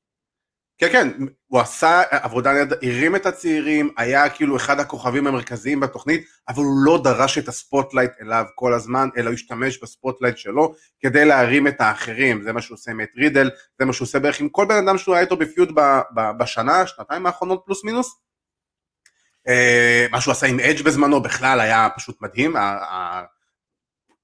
[0.79, 1.09] כן, כן,
[1.47, 6.85] הוא עשה עבודה נהדרת, הרים את הצעירים, היה כאילו אחד הכוכבים המרכזיים בתוכנית, אבל הוא
[6.85, 11.25] לא דרש את ה spotlight אליו כל הזמן, אלא הוא השתמש ב spotlight שלו כדי
[11.25, 14.41] להרים את האחרים, זה מה שהוא עושה עם את רידל, זה מה שהוא עושה בערך
[14.41, 15.73] עם כל בן אדם שהוא היה איתו ב feud
[16.39, 18.17] בשנה, שנתיים האחרונות פלוס מינוס.
[19.49, 22.57] אה, מה שהוא עשה עם אדג' בזמנו בכלל היה פשוט מדהים,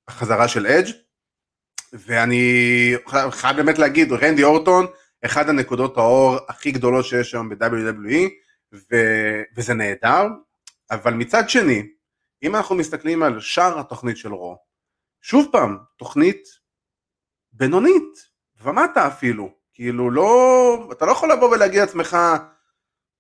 [0.09, 0.91] החזרה של אדג'.
[1.93, 2.95] ואני
[3.31, 4.87] חייב באמת להגיד, רנדי אורטון,
[5.25, 8.31] אחד הנקודות האור הכי גדולות שיש היום ב-WWE,
[8.73, 10.27] ו- וזה נהדר,
[10.91, 11.89] אבל מצד שני,
[12.43, 14.59] אם אנחנו מסתכלים על שאר התוכנית של רו,
[15.21, 16.49] שוב פעם, תוכנית
[17.53, 18.29] בינונית,
[18.63, 22.17] ומטה אפילו, כאילו לא, אתה לא יכול לבוא ולהגיד לעצמך,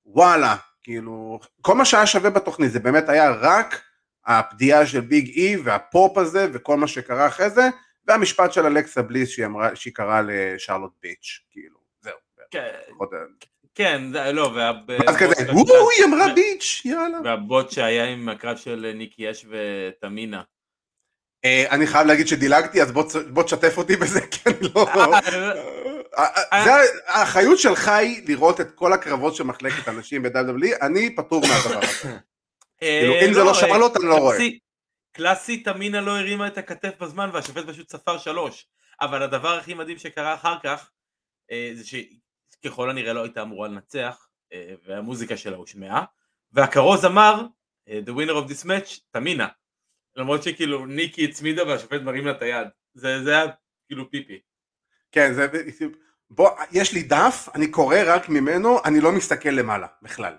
[0.06, 3.82] וואלה, כאילו, כל מה שהיה שווה בתוכנית זה באמת היה רק
[4.26, 7.68] הפדיעה של ביג אי והפופ הזה וכל מה שקרה אחרי זה,
[8.06, 11.82] והמשפט של אלכסה בליס שהיא, אמרה, שהיא קראה לשרלוט ביץ', כאילו.
[12.52, 13.10] כן, פחות-
[13.74, 14.70] כן, לא, וה...
[15.08, 17.18] אז כזה, והבוט- וואו, היא אמרה ביץ', יאללה.
[17.24, 20.42] והבוט שהיה עם הקרב של ניקי אש ותמינה.
[21.44, 24.86] אה, אני חייב להגיד שדילגתי, אז בוא תש- בוא תשתף אותי בזה, כי אני לא...
[26.18, 26.70] אה, אה, זה
[27.06, 32.16] האחריות שלך היא לראות את כל הקרבות של מחלקת הנשים ב-WWE, אני פטור מהדבר הזה.
[32.78, 34.36] כאילו, אם זה לא שרלוט, אני לא רואה.
[35.16, 38.66] קלאסי- תמינה לא הרימה את הכתף בזמן והשופט פשוט ספר שלוש.
[39.00, 40.90] אבל הדבר הכי מדהים שקרה אחר כך,
[41.52, 41.84] אה, זה
[42.62, 46.05] שככל הנראה לא הייתה אמורה לנצח, אה, והמוזיקה שלה הושמעה,
[46.53, 47.46] והכרוז אמר,
[47.88, 49.48] אה, The winner of this match, תמינה.
[50.16, 52.68] למרות שכאילו ניקי הצמידה והשופט מרים לה את היד.
[52.94, 53.46] זה זה היה
[53.87, 54.40] כאילו פיפי.
[55.12, 55.46] כן, זה...
[56.31, 60.35] בוא, יש לי דף, אני קורא רק ממנו, אני לא מסתכל למעלה, בכלל.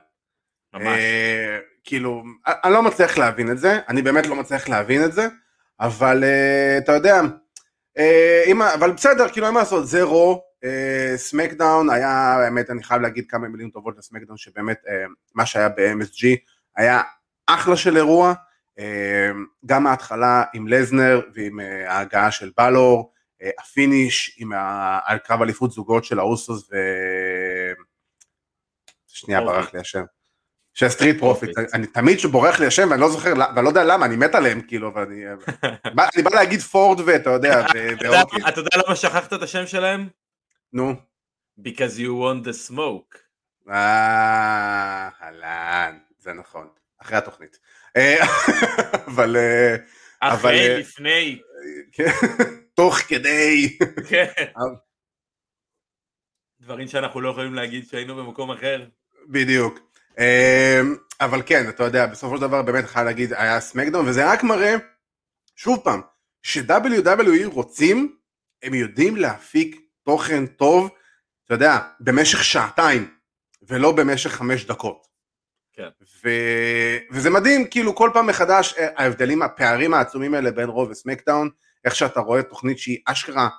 [0.74, 0.86] ממש.
[0.86, 5.28] אה, כאילו, אני לא מצליח להבין את זה, אני באמת לא מצליח להבין את זה,
[5.80, 7.22] אבל אה, אתה יודע,
[7.98, 10.44] אה, אם, אבל בסדר, כאילו אין מה לעשות, זה רו,
[11.15, 16.26] סמקדאון היה, האמת, אני חייב להגיד כמה מילים טובות לסמקדאון, שבאמת אה, מה שהיה ב-MSG
[16.78, 17.02] היה
[17.47, 18.34] אחלה של אירוע,
[18.80, 19.32] אה,
[19.65, 25.17] גם ההתחלה עם לזנר ועם אה, ההגעה של בלור, אה, ה finish עם ה- על
[25.17, 26.76] קרב אליפות זוגות של האוסוס ו...
[29.08, 29.41] שנייה.
[29.41, 30.04] ברח לי השם.
[30.73, 31.50] של Street Profit.
[31.73, 34.62] אני תמיד שבורח לי השם ואני לא זוכר, ואני לא יודע למה, אני מת עליהם
[34.62, 35.23] כאילו, אבל אני...
[35.95, 37.65] בא- להגיד פורד ואתה יודע-
[38.04, 40.08] ואוקיי, אתה יודע למה שכחת את השם שלהם?
[40.74, 40.94] נו.
[41.60, 43.18] Because you want the smoke.
[43.70, 47.60] אה, אהלן, זה נכון, אחרי התוכנית.
[47.98, 48.16] אה,
[49.08, 49.36] אבל...
[49.38, 49.76] אה,
[50.22, 51.42] אבל, אחרי, אה, לפני,
[51.92, 52.12] כן,
[52.76, 53.78] תוך כדי...
[54.10, 54.32] כן.
[54.58, 54.76] אבל-
[56.60, 58.86] דברים שאנחנו לא יכולים להגיד שהיינו במקום אחר.
[59.28, 59.80] בדיוק.
[61.22, 64.76] אבל כן, אתה יודע, בסופו של דבר באמת חייב להגיד, היה סמקדאון, וזה רק מראה,
[65.56, 66.02] שוב פעם,
[66.44, 68.18] ש-WWE רוצים,
[68.64, 70.89] הם יודעים להפיק תוכן טוב,
[71.46, 73.13] אתה יודע, במשך שעתיים,
[73.68, 75.08] ולא במשך חמש דקות.
[75.74, 75.88] כן.
[76.24, 76.30] ו...
[77.12, 81.50] וזה מדהים, כאילו כל פעם מחדש, אה, ההבדלים, הפערים העצומים האלה בין רוב וסמקדאון,
[81.86, 83.50] איך שאתה רואה תוכנית שהיא אשכרה,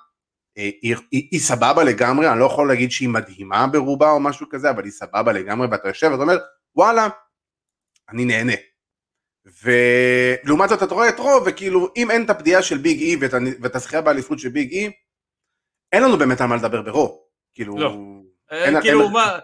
[0.57, 4.49] אה, היא, היא, היא סבבה לגמרי, אני לא יכול להגיד שהיא מדהימה ברובה או משהו
[4.49, 6.37] כזה, אבל היא סבבה לגמרי, ואתה יושב ואתה אומר,
[6.75, 7.07] וואלה,
[8.09, 8.53] אני נהנה.
[9.63, 13.33] ולעומת זאת אתה רואה את רוב, וכאילו אם אין את הפדיעה של ביג אי ואת,
[13.33, 14.91] הנ- ואת הזכייה באליפות של ביג אי,
[15.91, 17.25] אין לנו באמת על מה לדבר ברו.
[17.53, 17.89] כאילו, לא.
[18.51, 19.39] אין- אה, כאילו אין- מה,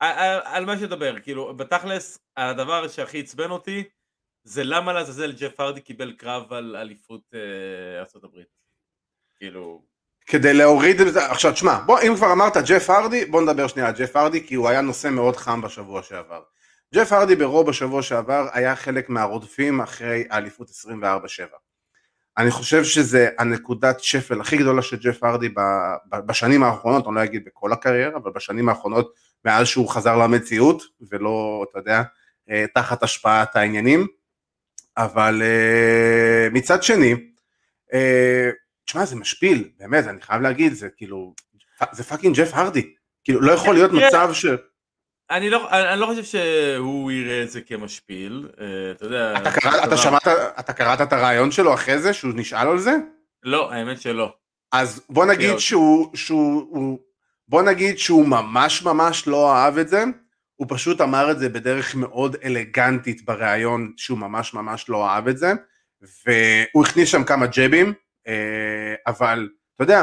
[0.00, 3.84] על- על- מה שתדבר, כאילו בתכלס הדבר שהכי עצבן אותי
[4.44, 7.40] זה למה לעזאזל ג'ף הרדי קיבל קרב על אליפות אה,
[8.00, 8.38] ארה"ב.
[9.36, 9.82] כאילו,
[10.26, 13.88] כדי להוריד את זה, עכשיו תשמע, בוא, אם כבר אמרת ג'ף הרדי, בוא נדבר שנייה
[13.88, 16.42] על ג'ף הרדי, כי הוא היה נושא מאוד חם בשבוע שעבר.
[16.94, 21.56] ג'ף הרדי ברוב בשבוע שעבר היה חלק מהרודפים אחרי האליפות 24-7.
[22.38, 27.24] אני חושב שזה הנקודת שפל הכי גדולה של ג'ף הרדי ב- בשנים האחרונות, אני לא
[27.24, 32.02] אגיד בכל הקריירה, אבל בשנים האחרונות, מאז שהוא חזר למציאות, ולא, אתה יודע,
[32.50, 34.06] אה, תחת השפעת העניינים.
[34.96, 37.14] אבל אה, מצד שני,
[37.94, 38.50] אה,
[38.84, 41.34] תשמע, זה משפיל, באמת, אני חייב להגיד, זה כאילו,
[41.92, 42.94] זה fucking ג'ף הרדי.
[43.24, 44.46] כאילו, לא יכול להיות תראה, מצב ש...
[45.30, 49.50] אני לא, אני, אני לא חושב שהוא יראה את זה כמשפיל, אה, אתה יודע, אתה
[49.50, 50.28] קראת- אתה דבר- שמעת,
[50.60, 52.92] אתה קראת את הרעיון שלו אחרי זה, שהוא נשאל על זה?
[53.42, 54.34] לא, האמת שלא.
[54.72, 55.58] אז בוא נגיד מאוד.
[55.58, 56.98] שהוא, שהוא, הוא-
[57.48, 60.04] בוא נגיד שהוא ממש ממש לא אהב את זה,
[60.56, 65.38] הוא פשוט אמר את זה בדרך מאוד אלגנטית בריאיון שהוא ממש ממש לא אהב את
[65.38, 65.52] זה,
[66.26, 67.92] והוא הכניס שם כמה ג'בים,
[68.28, 68.32] אה,
[69.06, 70.02] אבל אתה יודע,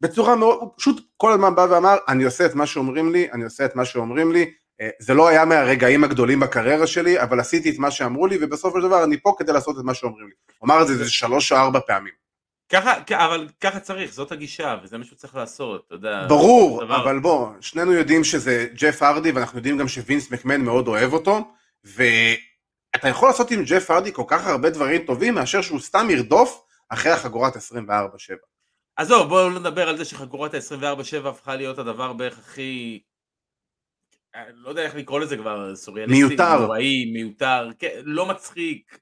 [0.00, 3.44] בצורה מאוד, הוא פשוט כל הזמן בא ואמר, אני עושה את מה שאומרים לי, אני
[3.44, 7.70] עושה את מה שאומרים לי, אה, זה לא היה מהרגעים הגדולים בקריירה שלי, אבל עשיתי
[7.70, 10.32] את מה שאמרו לי, ובסופו של דבר אני פה כדי לעשות את מה שאומרים לי.
[10.58, 12.12] הוא אמר את זה איזה שלוש או ארבע פעמים.
[12.72, 16.26] ככה, אבל ככה צריך, זאת הגישה, וזה מה שהוא צריך לעשות, אתה יודע.
[16.28, 20.88] ברור, דבר- אבל בוא, שנינו יודעים שזה ג'ף הרדי, ואנחנו יודעים גם שווינס מקמן מאוד
[20.88, 21.50] אוהב אותו,
[21.84, 26.62] ואתה יכול לעשות עם ג'ף הרדי כל כך הרבה דברים טובים, מאשר שהוא סתם ירדוף
[26.88, 27.58] אחרי החגורת 24-7.
[28.96, 33.02] עזוב, בואו לא נדבר על זה שחגורת ה-24-7 הפכה להיות הדבר בערך הכי...
[34.54, 36.58] לא יודע איך לקרוא לזה כבר, סוריאליסטי, מיותר.
[36.60, 38.98] נוראי, מיותר, כן, לא מצחיק,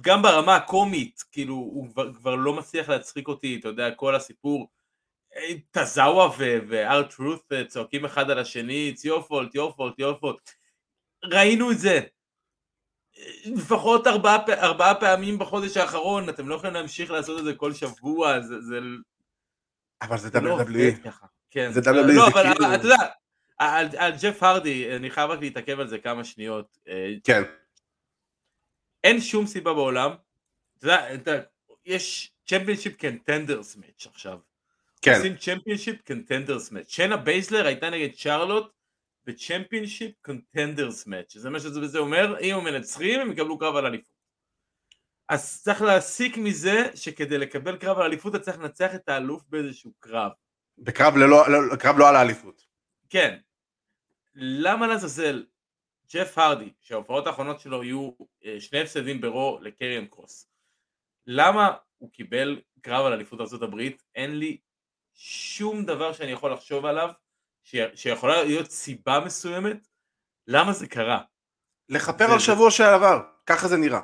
[0.00, 4.68] גם ברמה הקומית, כאילו, הוא כבר, כבר לא מצליח להצחיק אותי, אתה יודע, כל הסיפור,
[5.36, 10.22] אה, טזאווה ו-R Truth אה, צועקים אחד על השני, it's your fault, your fault, your
[10.22, 10.52] fault,
[11.24, 12.00] ראינו את זה,
[13.44, 18.40] לפחות ארבעה, ארבעה פעמים בחודש האחרון, אתם לא יכולים להמשיך לעשות את זה כל שבוע,
[18.40, 18.78] זה, זה,
[20.02, 21.08] אבל זה לא WWE.
[21.50, 21.72] כן.
[21.72, 22.96] זה WWE, לא, זה אבל כאילו- אתה יודע,
[23.58, 26.78] על, ג'ף הרדי, אני חייב רק להתעכב על זה כמה שניות.
[26.88, 27.42] אה, כן,
[29.04, 30.10] אין שום סיבה בעולם,
[30.78, 31.42] אתה יודע,
[31.84, 34.38] יש championship contenders match עכשיו.
[35.02, 35.14] כן.
[35.16, 36.88] עושים championship contenders match.
[36.88, 38.72] שיינה בייזלר הייתה נגד צ'רלוט
[39.24, 41.36] ב championship contenders match.
[41.36, 44.19] זה מה שזה אומר, אם הם מנצחים הם יקבלו קרב על אליפות.
[45.30, 49.92] אז צריך להסיק מזה שכדי לקבל קרב על אליפות אתה צריך לנצח את האלוף באיזשהו
[49.98, 50.32] קרב.
[50.78, 52.66] בקרב ללא- לא- קרב לא על האליפות.
[53.08, 53.38] כן.
[54.34, 55.46] למה לעזאזל
[56.14, 58.10] ג'ף הרדי, שההופעות האחרונות שלו יהיו
[58.44, 60.48] אה, שני הפסדים ברו לקריאן קרוס,
[61.26, 64.02] למה הוא קיבל קרב על אליפות הברית?
[64.14, 64.58] אין לי
[65.14, 67.10] שום דבר שאני יכול לחשוב עליו
[67.62, 67.76] ש...
[67.94, 69.88] שיכולה להיות סיבה מסוימת
[70.46, 71.20] למה זה קרה.
[71.88, 74.00] לכפר על שבוע שעבר, ככה זה נראה.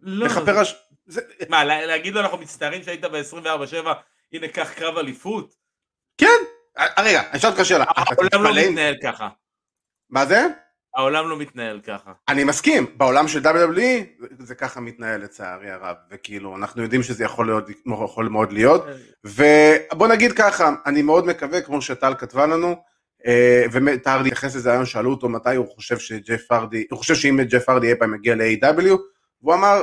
[0.00, 0.58] לא, לכפר זה...
[0.58, 0.64] על...
[0.64, 0.74] ש-
[1.06, 3.88] זה- מה, לה- להגיד לו אנחנו מצטערים שהיית ב-24-7,
[4.32, 5.54] הנה קח קרב אליפות?
[6.18, 6.26] כן.
[6.78, 7.84] אה, רגע, אני אשאל אותך שאלה.
[7.96, 9.28] העולם לא מתנהל ככה.
[10.10, 10.46] מה זה?
[10.96, 12.12] העולם לא מתנהל ככה.
[12.28, 13.80] אני מסכים, בעולם של WWE
[14.38, 17.64] זה ככה מתנהל לצערי הרב, וכאילו אנחנו יודעים שזה יכול, להיות,
[18.04, 18.84] יכול מאוד להיות,
[19.24, 22.76] ובוא נגיד ככה, אני מאוד מקווה, כמו שטל כתבה לנו,
[23.26, 27.40] אה, וטל התייחס לזה היום, שאלו אותו מתי הוא חושב שג'ף הרדי, הוא חושב שאם
[27.42, 28.96] ג'ף הרדי אי פעם יגיע ל-AW,
[29.42, 29.82] והוא אמר,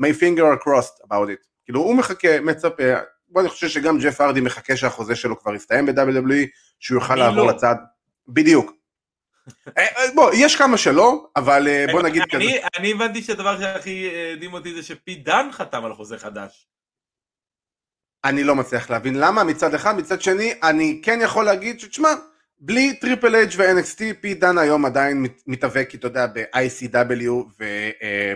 [0.00, 2.82] my finger are crossed about it, כאילו הוא מחכה, מצפה,
[3.28, 6.46] בוא אני חושב שגם ג'ף הרדי מחכה שהחוזה שלו כבר יסתיים ב-WWE,
[6.80, 7.52] שהוא יוכל לעבור לא?
[7.52, 7.74] לצד,
[8.28, 8.72] בדיוק.
[9.78, 12.44] אה, אה, בוא, יש כמה שלא, אבל אה, בוא נגיד כזה.
[12.78, 16.68] אני, הבנתי שהדבר שהכי הדהים אותי זה שפיט דאן חתם על חוזה חדש.
[18.24, 22.12] אני לא מצליח להבין למה מצד אחד, מצד שני אני כן יכול להגיד שתשמע,
[22.64, 27.30] בלי Triple H ו-NXT פיט דאן היום עדיין מת- מתאבק, אתה יודע, ב-ICW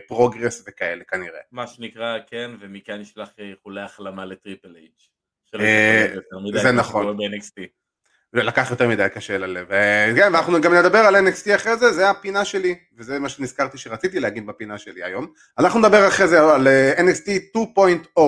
[0.07, 1.41] ו PROGRESS וכאלה כנראה.
[1.53, 4.90] מה שנקרא, כן, ומכאן נשלח אה, איחולי החלמה ל Triple H.
[5.45, 6.07] שלא אה,
[6.62, 7.17] זה נכון.
[8.33, 9.73] ולקח יותר מדי קשה ללב.
[9.73, 13.79] אה, כן, ואנחנו גם נדבר על NXT אחרי זה, זה הפינה שלי, וזה מה שנזכרתי
[13.79, 15.27] שרציתי להגיד בפינה שלי היום.
[15.59, 17.29] אנחנו נדבר אחרי זה על אה, NXT
[18.17, 18.21] 2.0.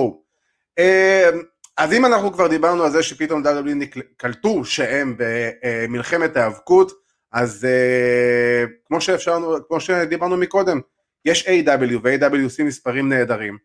[1.79, 6.91] אז אם אנחנו כבר דיברנו על זה שפתאום נקל- קלטו שהם במלחמת ההיאבקות,
[7.31, 10.79] אז אה, כמו שאפשרנו, כמו שדיברנו מקודם,
[11.25, 11.99] יש A.W.
[12.03, 12.43] ו-A.W.
[12.43, 13.57] עושים מספרים נהדרים,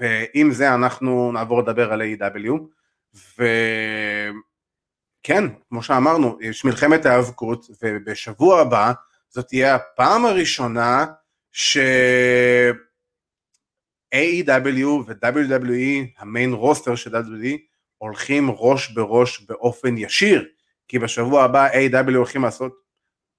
[0.00, 2.50] ועם זה אנחנו נעבור לדבר על A.W.
[5.22, 8.92] וכן, כמו שאמרנו, יש מלחמת ההיאבקות, ובשבוע הבא
[9.28, 11.06] זאת תהיה הפעם הראשונה
[11.52, 11.78] ש...
[14.14, 17.58] AEW ו-WWE, המיין רוסטר של WWE,
[17.98, 20.44] הולכים ראש בראש באופן ישיר,
[20.88, 22.72] כי בשבוע הבא AEW הולכים לעשות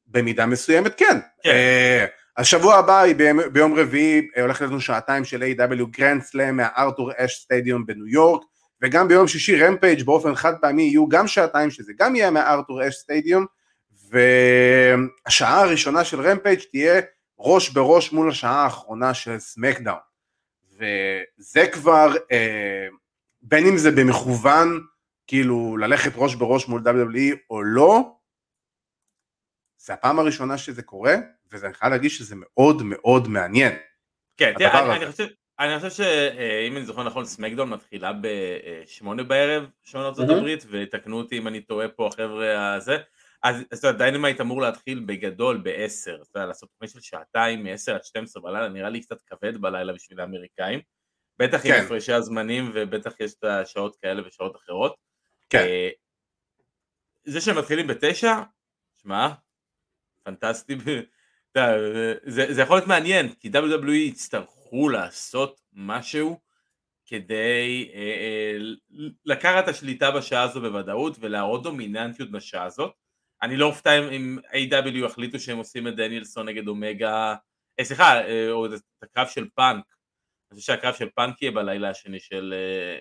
[0.07, 1.19] במידה מסוימת, כן.
[1.43, 1.49] כן.
[1.49, 2.05] אה,
[2.37, 6.71] השבוע הבא היא ביום, ביום רביעי אה, הולכת לנו שעתיים של AEW Grand Slam מה
[6.71, 8.41] Arthur Ashe Stadium בניו יורק,
[8.81, 12.87] וגם ביום שישי Rampage באופן חד פעמי יהיו גם שעתיים שזה גם יהיה מה Arthur
[12.87, 13.45] Ashe Stadium,
[14.09, 17.01] והשעה הראשונה של Rampage תהיה
[17.39, 20.14] ראש בראש מול השעה האחרונה של SmackDown.
[20.75, 22.87] וזה כבר, אה,
[23.41, 24.81] בין אם זה במכוון,
[25.27, 28.15] כאילו ללכת ראש בראש מול WWE או לא,
[29.77, 31.15] זה הפעם הראשונה שזה קורה,
[31.51, 33.73] ואני חייב להגיד שזה מאוד מאוד מעניין.
[34.37, 34.95] כן, תראה, אני.
[35.03, 35.27] אני חושב...
[35.59, 40.39] אני חושב שאם אני זוכר נכון, SmackDown מתחילה בשמונה בערב, שעון ארצות מהמם.
[40.39, 42.97] הברית, ותקנו אותי אם אני טועה פה, החבר'ה הזה.
[43.45, 47.63] אז אז אתה יודע, Dynamite אמור להתחיל בגדול ב-10, אתה יודע, לעשות תוכנית של שעתיים,
[47.63, 50.79] מ-10 עד 12 בלילה, נראה לי קצת כבד בלילה בשביל האמריקאים.
[51.39, 51.83] בטח עם כן.
[51.85, 54.95] הפרשי הזמנים, ובטח יש את השעות כאלה ושעות אחרות.
[55.49, 55.57] כן.
[55.57, 55.89] אה,
[57.25, 58.33] זה שהם מתחילים בתשע,
[59.01, 59.29] שמע,
[60.23, 60.77] פנטסטי,
[62.25, 66.39] זה, זה יכול להיות מעניין, כי WWE יצטרכו לעשות משהו
[67.05, 68.57] כדי אה, אה,
[69.25, 73.04] לקחת את השליטה בשעה הזו בוודאות ולהראות דומיננטיות בשעה הזאת.
[73.41, 74.97] אני לא אופתע אם, A.W.
[75.05, 77.35] יחליטו שהם עושים את דניאלסון נגד אומגה,
[77.79, 78.71] אה, סליחה, אה, או את
[79.03, 79.83] הקרב של פאנק.
[80.51, 82.53] אני חושב שהקרב של פאנק יהיה בלילה השני של,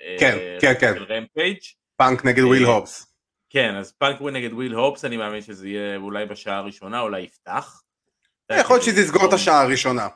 [0.07, 0.94] אה, כן, אה, כן, כן.
[0.94, 1.59] של Rampage.
[1.97, 3.14] פאנק נגד וויל הובס.
[3.51, 7.83] כן, אז פאנק נגד וויל הובס, אני מאמין שזה יהיה אולי בשעה הראשונה, אולי יפתח.
[8.53, 10.09] יכול להיות שזה יסגור את השעה הראשונה.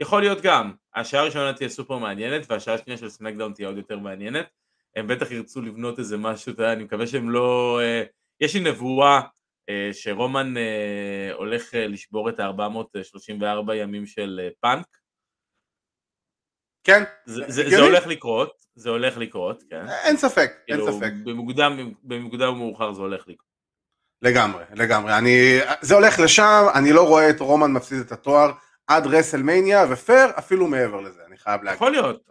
[0.00, 0.72] יכול להיות גם.
[0.94, 4.46] השעה הראשונה תהיה סופר מעניינת, והשעה השנייה של SmackDown תהיה עוד יותר מעניינת.
[4.96, 7.80] הם בטח ירצו לבנות איזה משהו, אני מקווה שהם לא...
[7.82, 8.02] אה,
[8.42, 9.20] יש לי נבואה
[9.68, 14.86] אה, שרומן אה, הולך אה, לשבור את ה-434 ימים של פאנק.
[16.84, 17.80] כן, זה, זה, זה.
[17.80, 19.84] הולך לקרות, זה הולך לקרות, כן.
[20.04, 21.12] אין ספק, אין כאילו, ספק.
[21.24, 23.52] במוקדם, במוקדם ומאוחר זה הולך לקרות.
[24.22, 25.18] לגמרי, לגמרי.
[25.18, 28.52] אני, זה הולך לשם, אני לא רואה את רומן מפסיד את התואר
[28.86, 31.76] עד WrestleMania, ופייר אפילו מעבר לזה, אני חייב להגיד.
[31.76, 32.30] יכול להיות,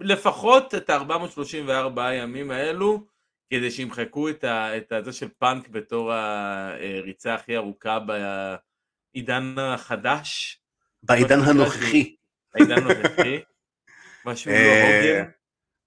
[0.00, 3.11] לפחות את ה-434 ימים האלו,
[3.52, 7.98] כדי שימחקו את ה- את זה של פאנק בתור הריצה הכי ארוכה
[9.14, 10.60] בעידן החדש,
[11.02, 12.16] בעידן הנוכחי.
[12.54, 13.40] העידן הנוכחי,
[14.26, 15.30] משהו לא אה, הוגן.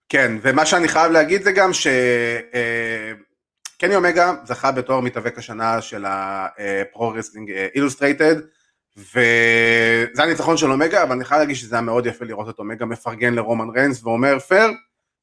[0.10, 1.95] כן, ומה שאני חייב להגיד זה גם שקני
[3.95, 8.36] אומגה זכה בתואר מתאבק השנה של ה Pro Wrestling Illustrated,
[8.97, 12.86] וזה הניצחון של אומגה, אבל אני חייב להגיד שזה היה מאוד יפה לראות את אומגה
[12.86, 14.69] מפרגן לרומן ריינס ואומר פייר,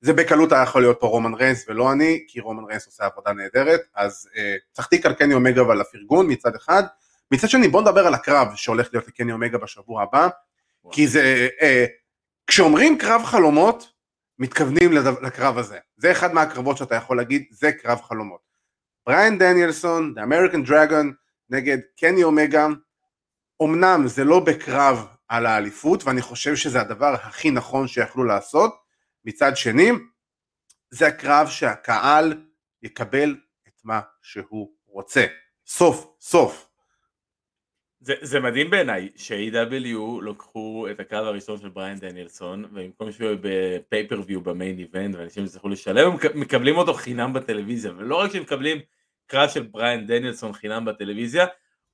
[0.03, 3.33] זה בקלות היה יכול להיות פה רומן ריינס ולא אני, כי רומן ריינס עושה עבודה
[3.33, 4.57] נהדרת, אז אה,
[5.05, 6.83] על קני אומגה ועל הפרגון מצד אחד,
[7.31, 10.29] מצד שני בוא נדבר על הקרב שהולך להיות לקני אומגה בשבוע הבא,
[10.91, 11.85] כי זה, אה,
[12.47, 13.93] כשאומרים קרב חלומות,
[14.39, 15.79] מתכוונים לדו- לקרב הזה.
[15.97, 18.41] זה אחד מהקרבות שאתה יכול להגיד, זה קרב חלומות.
[19.07, 21.07] בריאן דניאלסון, The American Dragon,
[21.51, 22.67] נגד קני אומגה,
[23.63, 28.82] אמנם זה לא בקרב על האליפות, ואני חושב שזה הדבר הכי נכון שיכלו לעשות,
[29.25, 29.91] מצד שני,
[30.91, 32.43] זה הקרב שהקהל
[32.83, 33.37] יקבל
[33.69, 35.25] את מה שהוא רוצה.
[35.67, 36.69] סוף, סוף.
[38.01, 43.39] זה, זה מדהים בעיניי ש-AW לקחו את הקרב הראשון של בריאן דניאלסון ובמקום שהוא יהיה
[43.41, 48.43] בפייפריוויו במיין איבנט ואנשים יצטרכו לשלם הם מק- מקבלים אותו חינם בטלוויזיה ולא רק שהם
[48.43, 48.79] מקבלים
[49.27, 51.47] קרב של בריאן דניאלסון חינם בטלוויזיה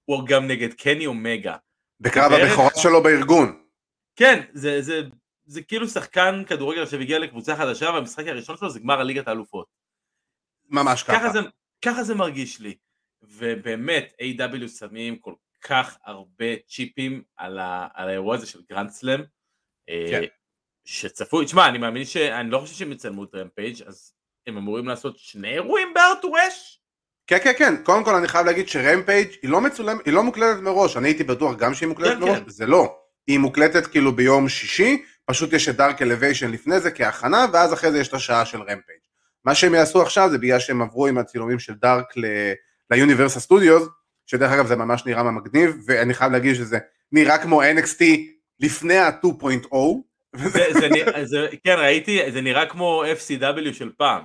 [0.05, 1.57] הוא גם נגד קני אומגה
[2.01, 3.63] בקרב הבכורה שלו בארגון.
[4.17, 5.01] כן זה, זה,
[5.49, 9.67] זה כאילו שחקן כדורגל שהגיע לקבוצה חדשה והמשחק הראשון שלו זה גמר הליגת האלופות
[10.71, 11.19] ממש ככה.
[11.19, 11.39] ככה זה,
[11.85, 12.77] ככה זה מרגיש לי
[13.23, 19.21] ובאמת AEW שמים כל כך הרבה צ'יפים על, ה, על האירוע הזה של Grand Slam
[19.21, 20.23] כן.
[20.23, 20.27] אה,
[20.85, 24.13] שצפוי, תשמע אני מאמין שאני לא חושב שהם יצלמו את Rampage אז
[24.47, 26.81] הם אמורים לעשות שני אירועים ב Arthur Ashe
[27.27, 30.23] כן כן כן, קודם כל אני חייב להגיד ש Rampage היא לא מצולמת, היא לא
[30.23, 32.49] מוקלטת מראש, אני הייתי בטוח גם שהיא מוקלטת כן, מראש, כן.
[32.49, 37.47] זה לא, היא מוקלטת כאילו ביום שישי, פשוט יש את Dark Elevation לפני זה כהכנה,
[37.53, 38.99] ואז אחרי זה יש את השעה של Rampage.
[39.45, 42.05] מה שהם יעשו עכשיו זה בגלל שהם עברו עם הצילומים של Dark
[42.91, 43.89] ל Universal Studios,
[44.27, 46.79] שדרך אגב זה ממש נראה מגניב, ואני חייב להגיד שזה
[47.13, 48.05] נראה כמו NXT
[48.61, 49.77] לפני ה-2.0,
[50.37, 54.23] זה, זה, נראה- זה, כן ראיתי זה נראה כמו FCW של פעם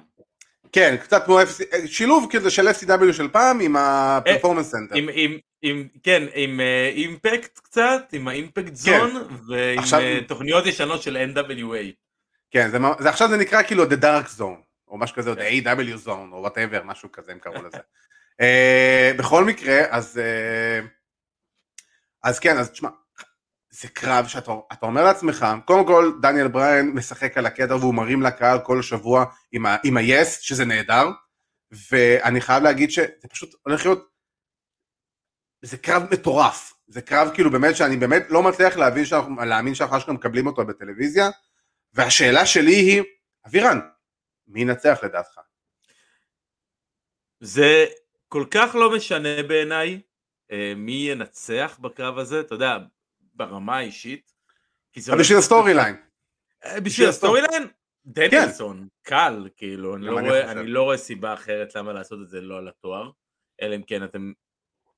[0.74, 4.96] כן, קצת כמו FC, שילוב כזה של FCW של פעם עם ה Performance Center.
[4.96, 10.66] עם, עם, עם, כן, עם אה, אימפקט קצת, עם האימפקט זון, ועם עכשיו- אה, תוכניות
[10.66, 11.92] ישנות של NWA.
[12.52, 15.66] כן, זה, זה עכשיו זה נקרא כאילו The Dark Zone, או משהו כזה, או The
[15.66, 17.78] AW Zone, או whatever, משהו כזה הם קראו לזה.
[18.42, 20.86] uh, בכל מקרה, אז, uh,
[22.24, 22.90] אז כן, אז תשמע,
[23.74, 28.22] זה קרב שאתה אתה אומר לעצמך, קודם כל דניאל בריין משחק על הקטע והוא מרים
[28.22, 31.08] לקהל כל שבוע עם, ה, ה-yes, שזה נהדר,
[31.92, 34.10] ואני חייב להגיד שזה פשוט הולך להיות,
[35.62, 39.98] זה קרב מטורף, זה קרב כאילו באמת שאני באמת לא מצליח להבין שאנחנו, להאמין שאנחנו
[39.98, 41.30] אשכרה מקבלים אותו בטלוויזיה,
[41.94, 43.04] והשאלה שלי היא,
[43.48, 43.80] אבירן,
[44.48, 45.40] מי ינצח לדעתך?
[47.40, 47.86] זה
[48.28, 50.02] כל כך לא משנה בעיניי
[50.52, 52.78] אה, מי ינצח בקרב הזה, אתה יודע,
[53.34, 54.34] ברמה האישית.
[55.08, 55.96] הולך- בשביל הסטורי ליין.
[56.66, 57.68] אה, בשביל ה story line?
[58.06, 62.42] דניאלסון, קל, כאילו, אני לא, אני רואה, לא רואה סיבה אחרת למה לעשות את זה
[62.42, 63.10] לא על התואר,
[63.62, 64.32] אלא אם כן אתם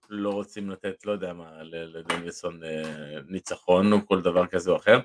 [0.10, 5.00] לא רוצים לתת, לא יודע מה, לדניאלסון אה, ניצחון או כל דבר כזה או אחר,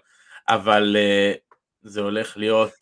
[0.48, 1.32] אבל אה,
[1.82, 2.72] זה הולך להיות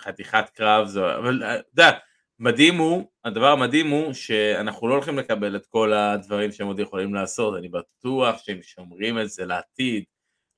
[0.00, 1.98] חתיכת קרב, זה, אבל אה, אתה יודע,
[2.38, 7.14] מדהים הוא, הדבר המדהים הוא שאנחנו לא הולכים לקבל את כל הדברים שהם עוד יכולים
[7.14, 10.04] לעשות, אני בטוח שהם שומרים את זה לעתיד,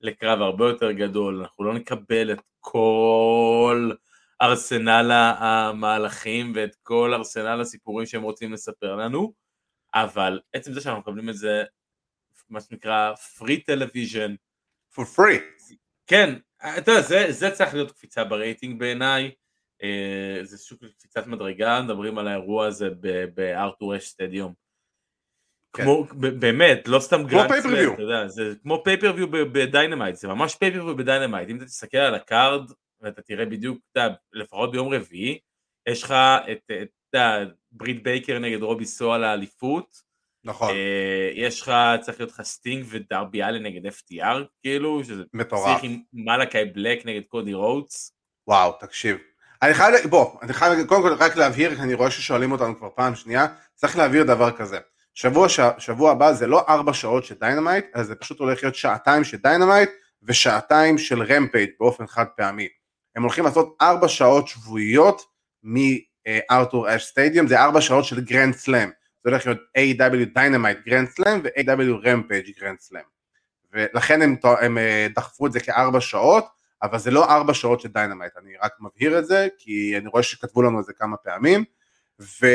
[0.00, 3.90] לקרב הרבה יותר גדול, אנחנו לא נקבל את כל
[4.42, 9.32] ארסנל המהלכים ואת כל ארסנל הסיפורים שהם רוצים לספר לנו,
[9.94, 11.64] אבל עצם זה שאנחנו מקבלים את זה,
[12.48, 14.30] מה שנקרא free television,
[14.94, 15.74] for free.
[16.06, 16.34] כן,
[16.78, 19.30] אתה יודע, זה, זה צריך להיות קפיצה ברייטינג בעיניי,
[20.42, 22.88] זה סוג של קפיצת מדרגה, מדברים על האירוע הזה
[23.34, 24.52] בארתור אש Stadium.
[25.76, 25.82] כן.
[25.82, 26.04] כמו,
[26.40, 27.62] באמת, לא סתם Grand pay-per-view.
[27.62, 32.14] Slam, אתה יודע, זה כמו pay-per-view בדיינמייט, זה ממש pay-per-view בדיינמייט, אם אתה תסתכל על
[32.14, 32.70] ה card
[33.00, 35.38] ואתה תראה בדיוק, אתה לפחות ביום רביעי,
[35.88, 36.14] יש לך
[36.52, 40.02] את, את, יודע, ברית בייקר נגד רובי סוהו על האליפות,
[40.44, 45.78] נכון, אה, יש לך, צריך להיות לך סטינג ודרבי אלן נגד FTR, כאילו, שזה מטורף.
[45.78, 48.12] פסיכי, מלאקי בלק נגד קודי רודס.
[48.48, 49.16] וואו, תקשיב.
[49.62, 52.88] אני חייב, בוא, אני חייב, קודם כל רק להבהיר, כי אני רואה ששואלים אותנו כבר
[52.94, 54.78] פעם שנייה, צריך להבהיר דבר כזה,
[55.14, 55.60] שבוע, ש...
[55.78, 59.36] שבוע הבא זה לא ארבע שעות של דיינמייט, אז זה פשוט הולך להיות שעתיים של
[59.36, 59.90] דיינמייט
[60.22, 62.68] ושעתיים של רמפייג' באופן חד פעמי.
[63.16, 65.22] הם הולכים לעשות ארבע שעות שבועיות
[65.62, 68.90] מארתור אש Stadium, זה ארבע שעות של גרנד סלאם.
[69.24, 73.02] זה הולך להיות AEW דיינמייט גרנד סלאם ו-AEW רמפייג' גרנד סלאם.
[73.72, 76.46] ולכן הם, הם אה, דחפו את זה כארבע שעות,
[76.82, 80.22] אבל זה לא ארבע שעות של דיינמייט, אני רק מבהיר את זה, כי אני רואה
[80.22, 81.64] שכתבו לנו את זה כמה פעמים.
[82.20, 82.46] ו...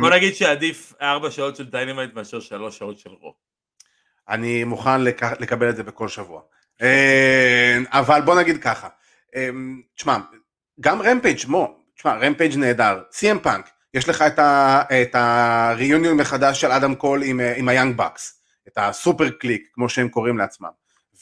[0.00, 3.34] בוא נגיד שעדיף ארבע שעות של דיינמייט מאשר שלוש שעות של רו.
[4.28, 5.22] אני מוכן לק...
[5.22, 6.40] לקבל את זה בכל שבוע.
[6.82, 8.88] אה, אבל בוא נגיד ככה,
[9.36, 9.48] אה,
[9.96, 10.16] תשמע,
[10.80, 14.24] גם רמפייג' מו, תשמע, רמפייג' נהדר, סי.אם פאנק, יש לך
[15.02, 19.88] את ה reunion מחדש של אדם קול עם, עם היאנג באקס, את הסופר קליק, כמו
[19.88, 20.68] שהם קוראים לעצמם,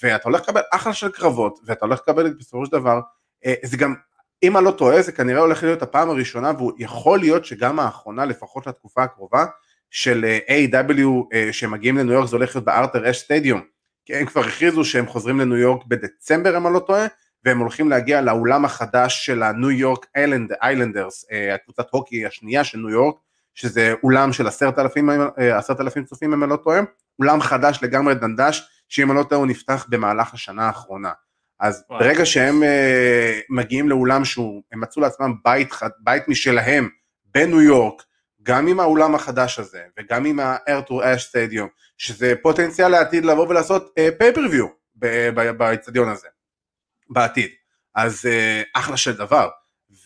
[0.03, 3.01] ואתה הולך לקבל אחלה של קרבות, ואתה הולך לקבל בסופו של דבר,
[3.47, 3.95] אה, זה גם,
[4.43, 8.25] אם אני לא טועה, זה כנראה הולך להיות הפעם הראשונה, והוא יכול להיות שגם האחרונה,
[8.25, 9.47] לפחות לתקופה הקרובה,
[9.91, 11.37] של A.W.
[11.53, 13.61] שמגיעים לניו יורק, זה הולך להיות בארתר אש סטדיום,
[14.05, 17.07] כי הם כבר הכריזו שהם חוזרים לניו יורק בדצמבר, אם אני לא טועה,
[17.45, 20.07] והם הולכים להגיע לאולם החדש של הניו יורק
[20.63, 21.25] איילנדרס,
[21.55, 23.17] הקבוצת הוקי השנייה של ניו יורק,
[23.55, 24.79] שזה אולם של עשרת
[25.81, 26.81] אלפים צופים אם אני לא טועה,
[27.19, 31.13] אולם חדש לגמרי דנדש, שאם אני לא טועה הוא נפתח במהלך השנה האחרונה.
[31.61, 32.01] אז וואי.
[32.01, 32.67] ברגע שהם uh,
[33.51, 35.69] מגיעים לאולם שהוא, הם מצאו לעצמם בית,
[36.01, 36.89] בית משלהם
[37.25, 38.03] בניו יורק,
[38.43, 41.67] גם עם האולם החדש הזה, וגם עם ארתור אש Stadium,
[41.99, 46.29] שזה פוטנציאל לעתיד לבוא ולעשות pay-per-view uh, באצטדיון הזה.
[47.11, 47.51] בעתיד.
[47.95, 49.49] אז אה, אחלה של דבר.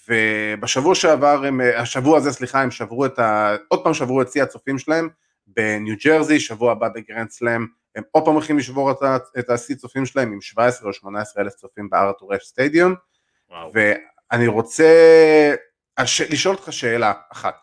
[0.09, 3.57] ובשבוע שעבר, הם, אה, השבוע הזה סליחה, הם שברו את ה...
[3.69, 5.09] עוד פעם שברו את שיא הצופים שלהם
[5.47, 7.67] בניו ג'רזי, שבוע הבא בגרנד סלאם,
[7.97, 8.91] הם עוד פעם הולכים לשבור
[9.39, 12.95] את השיא צופים שלהם עם 17 או 18 אלף צופים בארתור אש Stadium.
[13.75, 14.85] ואני רוצה
[15.99, 16.21] הש...
[16.21, 17.55] לשאול אותך שאלה אחת.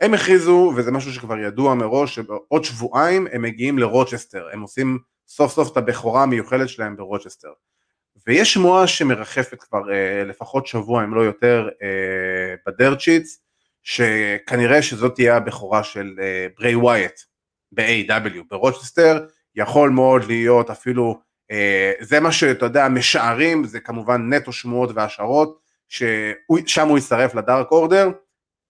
[0.00, 4.98] הם הכריזו, וזה משהו שכבר ידוע מראש, שבעוד שבועיים הם מגיעים לרוצ'סטר, הם עושים
[5.28, 7.52] סוף סוף את הבכורה המיוחדת שלהם ברוצ'סטר.
[8.26, 13.42] ויש שמועה שמרחפת כבר אה, לפחות שבוע אם לא יותר אה, ב dirt sheets,
[13.82, 17.20] שכנראה שזאת תהיה הבכורה של אה, בריי וויאט
[17.72, 19.26] ב-AEW ברוצ'סטר,
[19.58, 25.60] יכול מאוד להיות אפילו, אה, זה מה שאתה יודע, משערים, זה כמובן נטו שמועות והשערות,
[25.88, 28.10] ששם הוא יצטרף לדארק אורדר,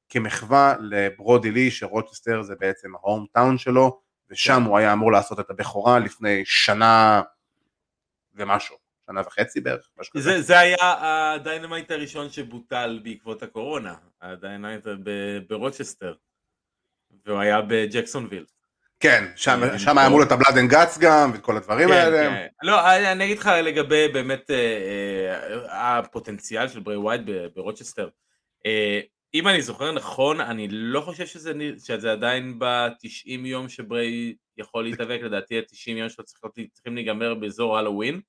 [0.08, 5.50] כמחווה לברודי לי שרוצ'סטר זה בעצם ה hometown שלו, ושם הוא היה אמור לעשות את
[5.50, 7.22] הבכורה לפני שנה
[8.34, 8.76] ומשהו.
[9.06, 10.30] שנה וחצי בערך, משהו כזה.
[10.30, 14.86] זה, זה היה הדיינמייט הראשון שבוטל בעקבות הקורונה, הדיינמייט
[15.48, 16.14] ברוצ'סטר,
[17.26, 18.44] והוא היה בג'קסונוויל.
[19.00, 22.18] כן, שם, אה, שם היה אמור להיות הבלאד אנד גאץ גם, וכל הדברים כן, האלה.
[22.18, 22.46] כן.
[22.62, 24.56] לא, אני אגיד לך לגבי באמת אה,
[25.70, 28.08] אה, הפוטנציאל של בריי וויאט ברוצ'סטר.
[29.34, 31.52] אם אני זוכר נכון, אני לא חושב שזה,
[31.84, 36.24] שזה עדיין ב-90 יום שבריי יכול להתאבק, לדעתי ה-90 יום שלו
[36.72, 38.20] צריכים להיגמר באזור הלואוין.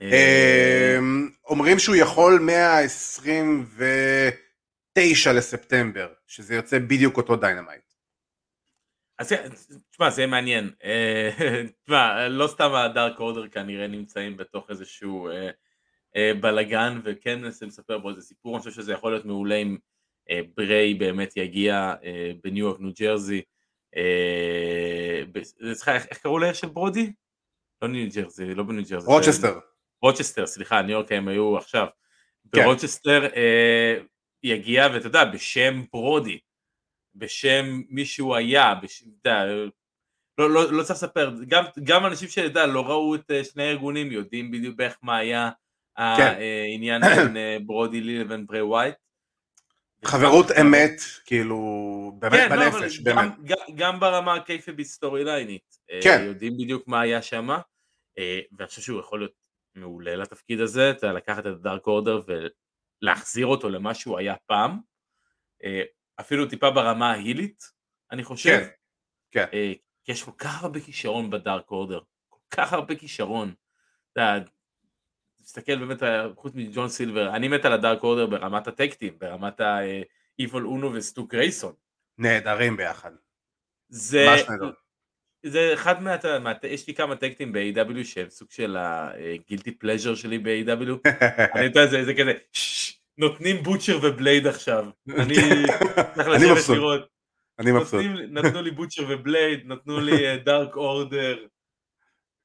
[0.00, 7.91] אמ, אומרים שהוא יכול מה-29 לספטמבר, שזה יוצא בדיוק אותו דיינמייט.
[9.18, 9.32] אז
[9.90, 10.70] תשמע, זה מעניין.
[10.84, 11.30] אה,
[11.84, 15.50] תשמע, לא סתם הדארק אורדר כנראה נמצאים בתוך איזשהו אה,
[16.16, 19.76] אה, בלאגן, וכן ננסה לספר פה איזה סיפור, אני חושב שזה יכול להיות מעולה אם
[20.56, 21.94] בריי באמת יגיע
[22.44, 23.42] בניו יורק, ניו ג'רזי.
[25.86, 27.12] איך קראו לעיר של ברודי?
[27.82, 29.06] לא ניו ג'רזי, לא בניו ג'רזי.
[29.06, 29.58] רוצ'סטר.
[30.02, 31.86] רוצ'סטר, סליחה, ניו יורק הם היו עכשיו,
[32.52, 32.64] כן.
[32.64, 33.28] ברוצ'סטר
[34.42, 36.38] יגיע, ואתה יודע, בשם ברודי,
[37.14, 39.02] בשם מי שהוא היה, בש...
[39.02, 39.44] יודע,
[40.38, 44.12] לא, לא, לא צריך לספר, גם, גם אנשים שיודע, לא ראו את אה, שני הארגונים,
[44.12, 45.50] יודעים בדיוק איך מה היה
[45.96, 46.34] כן.
[46.70, 48.94] העניין בין אה, ברודי לי לבין בריי וויאט.
[50.04, 51.58] חברות אמת, כאילו,
[52.18, 53.32] באמת כן, לא, בנפש, לא, באמת.
[53.44, 56.22] גם, גם ברמה הקייפי סטורי ליינית, אה, כן.
[56.26, 57.48] יודעים בדיוק מה היה שם,
[58.52, 59.42] ואני חושב שהוא יכול להיות
[59.74, 62.20] מעולה לתפקיד הזה, אתה לקחת את הדארק אורדר
[63.02, 64.78] ולהחזיר אותו למה שהוא היה פעם,
[65.64, 65.82] אה,
[66.20, 67.62] אפילו טיפה ברמה ההילית,
[68.10, 68.58] אני חושב.
[68.60, 68.68] כן,
[69.30, 69.46] כן.
[69.52, 69.72] אה,
[70.04, 73.54] כי יש כל כך הרבה כישרון בדארק אורדר, כל כך הרבה כישרון.
[74.12, 74.50] אתה יודע,
[75.42, 76.02] תסתכל באמת,
[76.36, 80.92] חוץ מג'ון סילבר, אני מת על הדארק אורדר ברמת ה tag teamים, ברמת ה-Evil אונו
[80.92, 81.74] וסטו גרייסון.
[82.18, 83.10] נהדרים ביחד.
[83.88, 84.26] זה,
[85.46, 86.16] זה אחד מה...
[86.62, 91.10] יש לי כמה טקטים ב-AW שהם סוג של ה guilty pleasure שלי ב-AEW.
[91.54, 92.32] אני יודע, זה כזה,
[93.18, 94.86] נותנים בוטשר ובלייד עכשיו.
[95.08, 95.34] אני
[96.14, 97.08] צריך לשבת לראות.
[97.58, 98.04] אני מבסוט.
[98.30, 101.46] נתנו לי בוטשר ובלייד, נתנו לי דארק אורדר.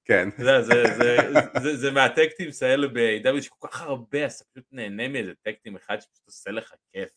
[0.06, 0.30] כן.
[0.38, 1.18] זה, זה, זה,
[1.62, 5.76] זה, זה מהטאג טימים האלה ב-AEW שכל כך הרבה, אז פשוט נהנה מאיזה טאג טים
[5.76, 7.10] אחד שפשוט עושה לך כיף.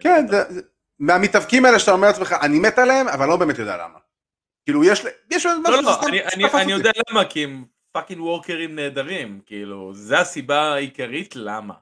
[0.00, 0.60] כן, זה,
[0.98, 3.98] מהמתאבקים האלה שאתה אומר לעצמך, אני מת עליהם, אבל לא באמת יודע למה.
[4.64, 9.40] כאילו, יש, יש לא, לא, אני, אני, אני יודע למה, כי הם פאקינג וורקרים נהדרים,
[9.46, 11.74] כאילו, זה הסיבה העיקרית למה.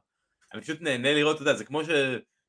[0.53, 1.89] אני פשוט נהנה לראות, אתה יודע, זה כמו ש...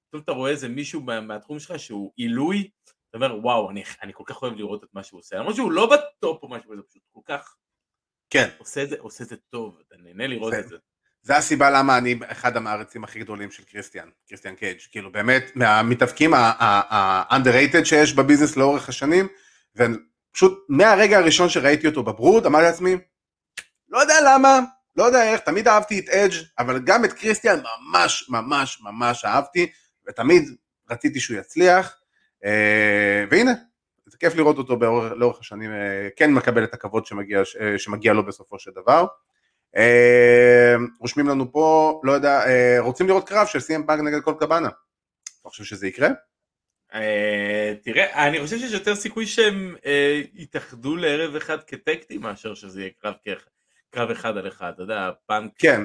[0.09, 2.69] פתאום אתה רואה איזה מישהו מהתחום שלך שהוא עילוי,
[3.09, 5.35] אתה אומר, וואו, אני, אני כל כך אוהב לראות את מה שהוא עושה.
[5.35, 7.55] למרות שהוא לא ב-top או משהו כזה, פשוט כל כך...
[8.29, 8.49] כן.
[8.57, 10.75] עושה את זה, עושה את זה טוב, אתה נהנה לראות זה, את זה.
[11.21, 16.33] זה הסיבה למה אני אחד המעריצים הכי גדולים של קריסטיאן, כריסטיאן קייג', כאילו באמת מהמתאבקים
[16.33, 19.27] ה-underrated שיש בביזנס לאורך השנים,
[19.75, 22.95] ופשוט מהרגע הראשון שראיתי אותו בברוד, אמרתי לעצמי,
[23.89, 24.59] לא יודע למה,
[24.99, 29.71] לא יודע איך, תמיד אהבתי את אדג', אבל גם את קריסטיאן ממש ממש ממש אהבתי,
[30.07, 30.55] ותמיד
[30.89, 31.97] רציתי שהוא יצליח,
[32.45, 33.51] אה, והנה,
[34.05, 38.13] זה כיף לראות אותו באורך, לאורך השנים, אה, כן מקבל את הכבוד שמגיע, אה, שמגיע
[38.13, 39.05] לו בסופו של דבר.
[40.99, 42.43] רושמים לנו פה, לא יודע,
[42.79, 44.69] רוצים לראות קרב של סי.אם פאנק נגד כל קבאנה.
[45.41, 46.09] אתה חושב שזה יקרה?
[47.83, 49.75] תראה, אני חושב שיש יותר סיכוי שהם
[50.33, 53.13] יתאחדו לערב אחד כטקטי מאשר שזה יהיה קרב
[53.89, 55.51] קרב אחד על אחד, אתה יודע, פאנק...
[55.57, 55.81] כן,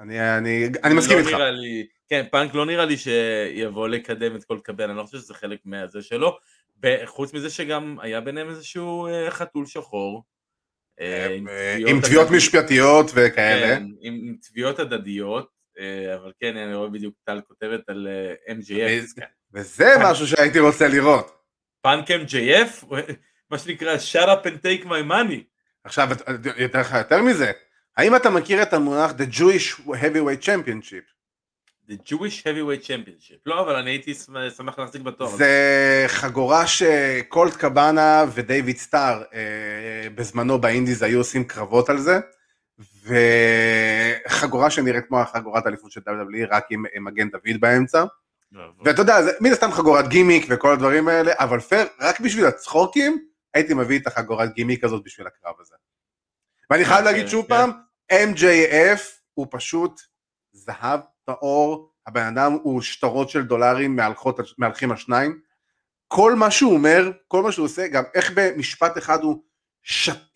[0.00, 1.38] אני, אני, אני מסכים לא איתך.
[1.52, 5.34] לי, כן, פאנק לא נראה לי שיבוא לקדם את כל קבל, אני לא חושב שזה
[5.34, 6.38] חלק מהזה שלו.
[7.04, 10.22] חוץ מזה שגם היה ביניהם איזשהו אה, חתול שחור.
[11.00, 13.76] אה, אה, עם תביעות משפטיות וכאלה.
[13.76, 15.48] כן, עם תביעות הדדיות,
[16.14, 18.08] אבל כן, אני רואה בדיוק טל כותבת על
[18.48, 19.20] MJF.
[19.54, 21.36] וזה משהו שהייתי רוצה לראות.
[21.82, 22.86] פאנק MJF?
[23.50, 25.53] מה שנקרא, shut up and take my money.
[25.84, 26.08] עכשיו,
[26.56, 27.52] יותר, יותר מזה,
[27.96, 31.14] האם אתה מכיר את המונח The Jewish Heavyweight Championship?
[31.88, 33.38] The Jewish Heavyweight Championship.
[33.46, 34.14] לא, אבל אני הייתי
[34.56, 35.28] שמח להחזיק בתואר.
[35.28, 42.18] זה חגורה שקולט קבאנה ודייוויד סטאר אה, בזמנו ב-indies היו עושים קרבות על זה,
[43.04, 48.04] וחגורה שנראית כמו החגורת האליפות של WWE, רק עם מגן דוד באמצע.
[48.84, 53.24] ואתה יודע, זה מן הסתם חגורת גימיק וכל הדברים האלה, אבל פייר, רק בשביל הצחוקים,
[53.54, 55.74] הייתי מביא את החגורת גימיק הזאת בשביל הקרב הזה.
[56.70, 57.70] ואני חייב להגיד שוב פעם,
[58.12, 59.00] MJF
[59.34, 60.00] הוא פשוט
[60.52, 63.98] זהב טהור, הבן אדם הוא שטרות של דולרים
[64.58, 65.40] מהלכים על שניים,
[66.08, 69.42] כל מה שהוא אומר, כל מה שהוא עושה, גם איך במשפט אחד הוא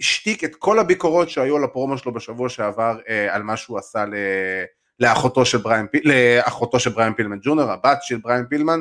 [0.00, 4.04] השתיק את כל הביקורות שהיו על ה-promo שלו בשבוע שעבר אה, על מה שהוא עשה
[4.04, 4.14] ל...
[5.00, 8.80] לאחותו של בריין, לאחותו של בריין פילמן ג'וניור, הבת של בריין פילמן,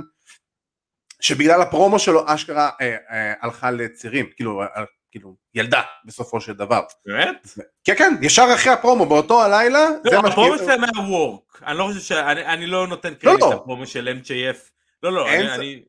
[1.20, 4.68] שבגלל הפרומו שלו אשכרה אה, אה, הלכה לצירים, כאילו, אה,
[5.12, 6.82] כאילו ילדה בסופו של דבר.
[7.06, 7.48] באמת?
[7.84, 11.78] כן כן, ישר אחרי הפרומו באותו הלילה, לא, זה מה הפרומו שלהם היה וורק, אני
[11.78, 12.12] לא חושב ש...
[12.12, 14.58] אני, אני לא נותן לא, קרדיט לא, לפרומו של MJF,
[15.04, 15.84] לא לא, אני, אני,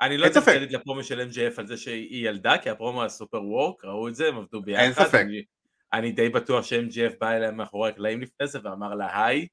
[0.00, 3.42] אני לא נותן קרדיט לפרומו של MJF על זה שהיא ילדה, כי הפרומו היה סופר
[3.42, 4.82] וורק, ראו את זה, הם עבדו ביחד.
[4.82, 5.20] אין ספק.
[5.20, 5.42] אני,
[5.92, 9.46] אני די בטוח ש-MJF בא אליהם מאחורי הקלעים לפני זה ואמר לה היי,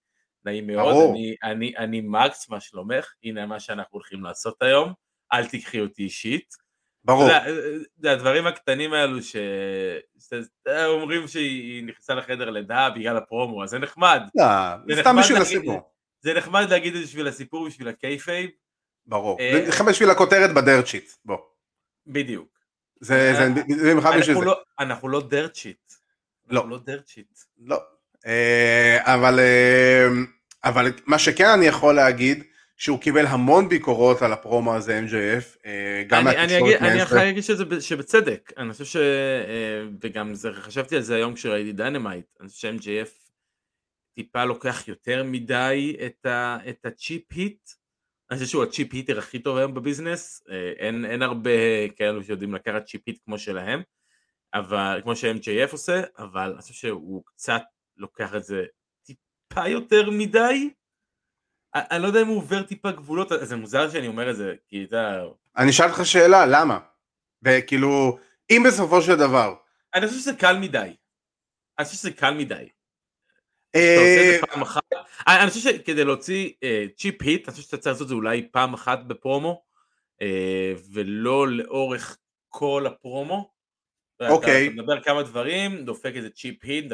[0.46, 4.94] נעים מאוד, אני, אני, אני מקס, מה שלומך, הנה מה שאנחנו הולכים לעשות היום.
[5.34, 6.54] אל תיקחי אותי אישית.
[7.06, 7.30] ברור.
[7.98, 14.22] זה הדברים הקטנים האלו שאומרים שהיא נכנסה לחדר לידה בגלל ה-promo, אז זה נחמד.
[14.36, 14.46] לא,
[14.96, 15.92] זה סתם בשביל הסיפור.
[16.22, 18.50] זה נחמד להגיד את זה בשביל הסיפור, בשביל ה-kayfabe.
[19.06, 21.38] ברור, אה, זה נחמד בשביל הכותרת ב-dirt sheet, בוא.
[22.08, 22.60] בדיוק.
[23.00, 23.34] זה
[23.84, 24.46] במיוחד בשביל זה.
[24.46, 25.94] לא- אנחנו לא dirt sheet.
[26.50, 26.60] לא.
[26.60, 27.28] אנחנו לא dirt sheet.
[27.58, 27.80] לא.
[28.26, 28.98] אה,
[30.64, 32.44] אבל מה שכן אני יכול להגיד,
[32.80, 37.82] שהוא קיבל המון ביקורות על ה-promo הזה MJF, אה, גם מהתקשורת אני יכול להגיד שזה
[37.82, 38.96] שבצדק, אני חושב ש...
[38.96, 43.10] אה, וגם זה, חשבתי על זה היום כשראיתי דיינמיט, אני חושב ש-MJF
[44.16, 47.70] טיפה לוקח יותר מדי את, ה, את ה-cheap heat,
[48.32, 52.56] אני חושב שהוא ה-cheap heater הכי טוב היום בביזנס, אה, אין, אין הרבה כאלו שיודעים
[52.56, 53.82] לקחת cheap heat כמו שלהם,
[54.54, 57.62] אבל כמו ש-MJF עושה, אבל אני חושב שהוא קצת
[57.98, 58.66] לוקח את זה
[59.06, 60.70] טיפה יותר מדי,
[61.76, 64.84] אני לא יודע אם הוא עובר טיפה גבולות, זה מוזר שאני אומר את זה, כי
[64.84, 65.22] אתה...
[65.58, 66.80] אני אשאל אותך שאלה, למה?
[67.44, 68.18] וכאילו,
[68.50, 69.56] אם בסופו של דבר...
[69.94, 70.96] אני חושב שזה קל מדי.
[71.80, 72.70] אני חושב שזה קל מדי.
[73.76, 74.38] אה,
[75.28, 76.52] אני חושב שכדי להוציא
[76.98, 79.64] צ'יפ היט, אני חושב שאתה צריך לעשות את זה אולי פעם אחת בפרומו,
[80.22, 82.18] אה, ולא לאורך
[82.50, 83.52] כל ה-promo.
[84.30, 84.68] אוקיי.
[84.68, 86.86] אתה מדבר כמה דברים, דופק איזה cheap heat,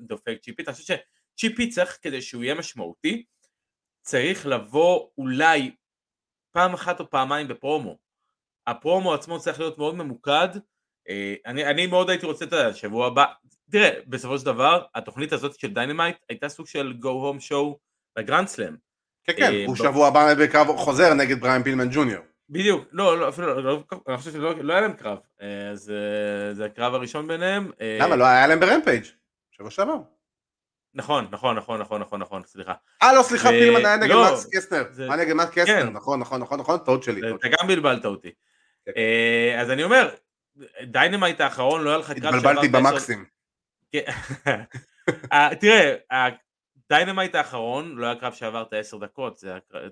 [0.00, 0.94] דופק cheap heat, אני חושב
[1.34, 3.24] ש-cheap heat צריך כדי שהוא יהיה משמעותי,
[4.08, 5.70] צריך לבוא אולי
[6.52, 7.96] פעם אחת או פעמיים ב-promo.
[8.66, 10.48] ה-promo עצמו צריך להיות מאוד ממוקד.
[11.08, 13.24] אה, אני, אני מאוד הייתי רוצה את השבוע הבא,
[13.70, 17.76] תראה, בסופו של דבר, התוכנית הזאת של דיינמיט הייתה סוג של go home show
[18.18, 18.76] לגרנד סלאם.
[19.24, 22.24] כן, כן, אה, הוא בשבוע הבא בקרב חוזר נגד בריאן פילמן ג'וניור.
[22.50, 25.92] בדיוק, לא, לא, אפילו, לא, לא, אני חושב שלא לא היה להם קרב, אה, אז
[26.52, 27.70] זה הקרב הראשון ביניהם.
[28.00, 29.04] למה, לא היה להם ברמפייג',
[29.50, 30.17] שבוע שעבר.
[30.98, 32.74] נכון, נכון, נכון, נכון, נכון, נכון, סליחה.
[33.02, 35.90] אה לא סליחה, פילמן היה נגד מקס קסטר, היה נגד מקס קסטר.
[35.90, 37.20] נכון, נכון, נכון, נכון, טעות שלי.
[37.20, 37.48] אתה.
[37.48, 38.30] גם בלבלת אותי.
[38.84, 38.92] כן.
[38.96, 40.14] אה, אז אני אומר,
[40.82, 43.24] דיינמיט האחרון לא היה לך קרב התבלבלתי במקסים.
[43.92, 44.04] כן.
[45.32, 45.94] אה, תראה,
[46.90, 49.48] הדיינמיט האחרון לא היה קרב שעבר את העשר דקות, זו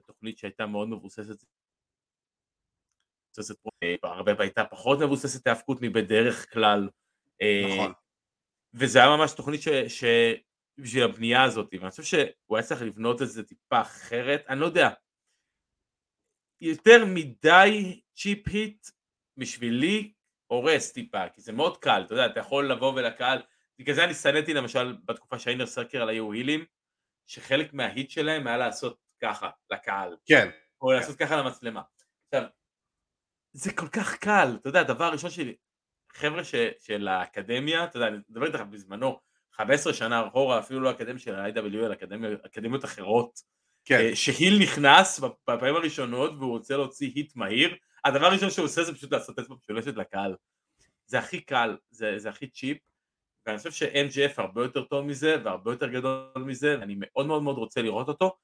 [0.07, 1.45] תוכנית שהייתה מאוד מבוססת.
[3.83, 6.89] אה, הרבה הייתה פחות מבוססת האבקות מבדרך כלל.
[7.69, 7.93] נכון.
[8.75, 10.05] וזה היה ממש תוכנית ש...
[10.79, 14.67] בשביל הבנייה הזאת, ואני חושב שהוא היה צריך לבנות את זה טיפה אחרת, אני לא
[14.67, 14.89] יודע.
[16.61, 18.87] יותר מדי cheap heat
[19.37, 20.13] בשבילי
[20.47, 23.43] הורס טיפה, כי זה מאוד קל, אתה יודע, אתה יכול לבוא ולקהל,
[23.79, 26.65] בגלל זה אני שנאתי למשל בתקופה שהאינר סרקר היו הילים,
[27.27, 30.49] שחלק מההיט שלהם היה לעשות ככה לקהל, כן,
[30.81, 31.83] או לעשות ככה למצלמה.
[32.27, 32.49] עכשיו,
[33.53, 35.57] זה כל כך קל, אתה יודע, הדבר הראשון שלי,
[36.13, 39.21] חבר'ה ש, של האקדמיה, אתה יודע, אני מדבר איתך בזמנו,
[39.57, 41.95] 15 שנה אחורה, אפילו לא אקדמיה של ה-IW, אלא
[42.47, 43.41] אקדמיות אחרות,
[43.85, 48.85] כן, אה, שהיל נכנס בפעמים הראשונות והוא רוצה להוציא היט מהיר, הדבר הראשון שהוא עושה
[48.85, 50.37] זה פשוט לעשות אצבע משולשת לקהל.
[51.07, 52.79] זה הכי קל, זה, זה הכי צ'יפ,
[53.47, 57.57] ואני חושב ש-MGF הרבה יותר טוב מזה והרבה יותר גדול מזה, ואני מאוד מאוד מאוד
[57.57, 58.37] רוצה לראות אותו,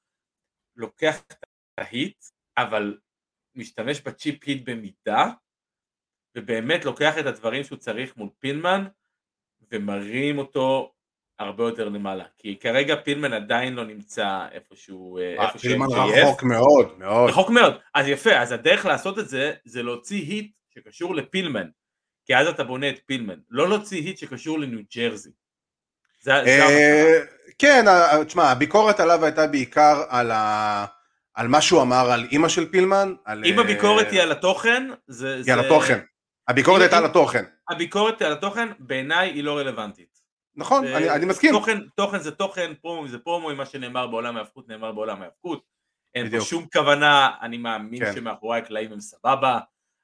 [0.75, 1.33] לוקח את
[1.77, 2.25] ההיט,
[2.57, 2.97] אבל
[3.55, 5.25] משתמש בצ'יפ היט במידה,
[6.37, 8.85] ובאמת לוקח את הדברים שהוא צריך מול פינמן,
[9.71, 10.93] ומרים אותו
[11.45, 15.85] הרבה יותר למעלה, כי כרגע פינמן עדיין לא נמצא איפשהו, אה, איפה פילמן.
[15.89, 17.29] רחוק מאוד, מאוד.
[17.29, 17.73] רחוק מאוד.
[17.93, 21.67] אז יפה, אז הדרך לעשות את זה, זה להוציא היט שקשור לפילמן.
[22.25, 23.35] כי אז אתה בונה את פילמן.
[23.49, 25.29] לא להוציא היט שקשור לניו ג'רזי.
[26.27, 27.19] אה,
[27.59, 30.85] כן, אה, תשמע, הביקורת עליו הייתה בעיקר על ה-
[31.33, 33.13] על מה שהוא אמר על אימא של פילמן.
[33.25, 35.41] על, אם אה, הביקורת היא על התוכן, זה...
[35.45, 35.99] היא על התוכן.
[36.47, 37.43] הביקורת הייתה על התוכן.
[37.69, 40.12] הביקורת על התוכן, בעיניי היא לא רלוונטית.
[40.55, 41.51] נכון, אה, אני אני מסכים.
[41.51, 45.63] תוכן, תוכן זה תוכן, פרומו זה פרומו, מה שנאמר בעולם ההאבקות נאמר בעולם ההאבקות.
[46.15, 46.45] אין פה.
[46.45, 48.13] שום כוונה, אני מאמין כן.
[48.15, 49.59] שמאחורי הקלעים הם סבבה.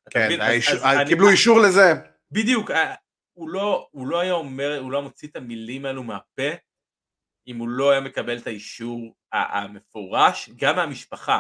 [0.10, 0.20] כן?
[0.30, 1.93] היה אז- אישור- אז אני- קיבלו אישור לזה.
[2.32, 2.95] בדיוק, אה,
[3.34, 6.52] הוא לא, הוא לא היה אומר, הוא לא מוציא את המילים האלו מהפה
[7.47, 11.39] אם הוא לא היה מקבל את האישור המפורש, גם מהמשפחה.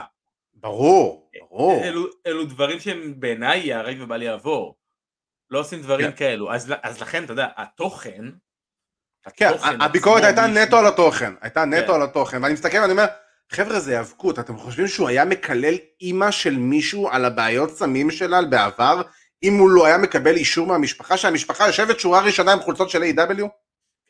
[0.53, 1.83] ברור, ברור.
[1.83, 4.75] אלו, אלו דברים שהם בעיניי ייהרג ובל יעבור.
[5.49, 6.17] לא עושים דברים כן.
[6.17, 6.53] כאלו.
[6.53, 8.25] אז, אז לכן, אתה יודע, התוכן...
[9.35, 11.93] כן, הביקורת הייתה נטו על התוכן, הייתה נטו כן.
[11.93, 13.05] על התוכן, ואני מסתכל ואני אומר,
[13.51, 18.41] חבר'ה זה היאבקות, אתם חושבים שהוא היה מקלל אימא של מישהו על הבעיות סמים שלה
[18.41, 19.01] בעבר,
[19.43, 23.43] אם הוא לא היה מקבל אישור מהמשפחה, שהמשפחה יושבת שורה ראשונה עם חולצות של A.W?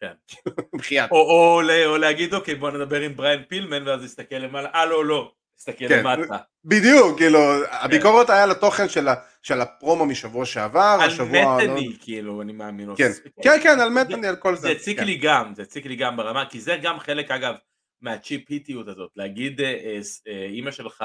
[0.01, 0.11] כן.
[0.77, 1.11] בחייאת.
[1.11, 1.61] או,
[1.99, 5.31] להגיד, אוקיי, בוא נדבר עם בריין פילמן, ואז נסתכל למעלה, אה, לא, לא.
[5.59, 5.99] נסתכל כן.
[5.99, 6.37] למטה.
[6.65, 7.39] בדיוק, כאילו,
[7.71, 11.57] הביקורת היה על התוכן של ה- של הפרומו משבוע שעבר, על השבוע...
[11.63, 12.89] מתני, כאילו, אני מאמין.
[12.97, 13.11] כן,
[13.43, 14.61] כן, כן, על מתני, על כל זה.
[14.61, 15.05] זה הציק כן.
[15.05, 17.53] לי גם, זה הציק לי גם ברמה, כי זה גם חלק אגב
[18.01, 21.03] מהצ'יפ היטיות הזאת, להגיד אה, אה, אה, אימא שלך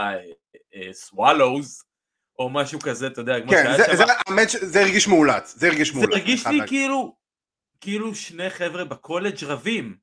[0.93, 1.83] סוואלוז,
[2.39, 5.55] או משהו כזה, אתה יודע, כמו כן, שהיה זה- שם, זה- האמת שזה הרגיש מאולץ,
[5.57, 6.13] זה הרגיש זה מאולץ.
[6.13, 6.59] אני הרגיש לי.
[6.67, 7.17] כאילו,
[7.81, 9.97] כאילו שני חבר'ה בקולג' רבים.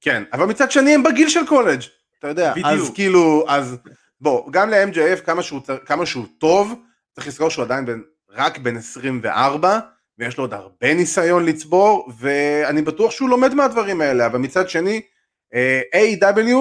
[0.00, 1.80] כן, אבל מצד שני הם בגיל של קולג',
[2.18, 2.66] אתה יודע, בדיוק.
[2.66, 3.76] אז כאילו, אז
[4.20, 6.74] בוא, גם ל-MJF כמה שהוא, כמה שהוא טוב,
[7.14, 8.00] צריך לזכור שהוא עדיין בן,
[8.30, 9.78] רק בן 24,
[10.18, 15.02] ויש לו עוד הרבה ניסיון לצבור, ואני בטוח שהוא לומד מהדברים האלה, אבל מצד שני,
[15.54, 16.54] אה, A.W,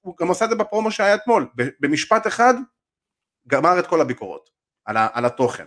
[0.00, 1.46] הוא גם עושה את זה בפרומו שהיה אתמול,
[1.80, 2.54] במשפט אחד,
[3.46, 4.50] גמר את כל הביקורות
[4.84, 5.64] על, ה, על התוכן.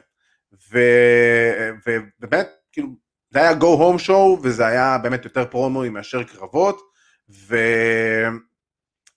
[0.72, 2.88] ו- ובאמת, כאילו,
[3.30, 6.82] זה היה go home show, וזה היה באמת יותר פרומואים מאשר קרבות,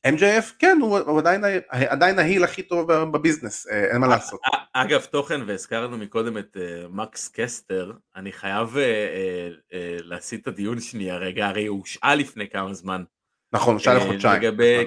[0.07, 4.41] ו-MJF, כן, הוא, הוא עדיין, עדיין ההיל הכי טוב בביזנס, אה, אין מה לעשות.
[4.45, 10.43] א- אגב, תוכן, והזכרנו מקודם את אה, מקס קסטר, אני חייב אה, אה, אה, להסיט
[10.43, 13.05] את הדיון שנייה רגע, הרי הוא הושעה לפני כמה זמן.
[13.53, 14.43] נכון, אה, לחודשיים.
[14.43, 14.87] לגבי.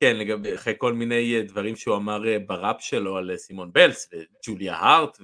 [0.00, 3.72] כן, לגבי, אחרי כל מיני אה, דברים שהוא אמר אה, בראפ שלו על אה, סימון
[3.72, 5.18] בלס וג'וליה הארט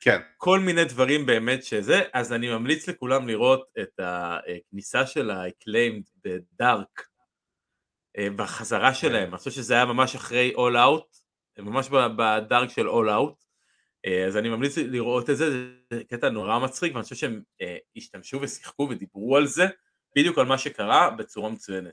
[0.00, 6.10] כן, וכל מיני דברים באמת שזה, אז אני ממליץ לכולם לראות את הכניסה של ה-acclaimed
[6.24, 7.04] בדארק, אה,
[8.18, 11.20] בחזרה שלהם, אני חושב שזה היה ממש אחרי All Out,
[11.58, 13.44] ממש ב- בדארק של All Out,
[14.06, 15.50] אה, אז אני ממליץ לראות את זה,
[15.90, 19.66] זה קטע נורא מצחיק, ואני חושב שהם אה, השתמשו ושיחקו ודיברו על זה,
[20.16, 21.92] בדיוק על מה שקרה בצורה מצוינת.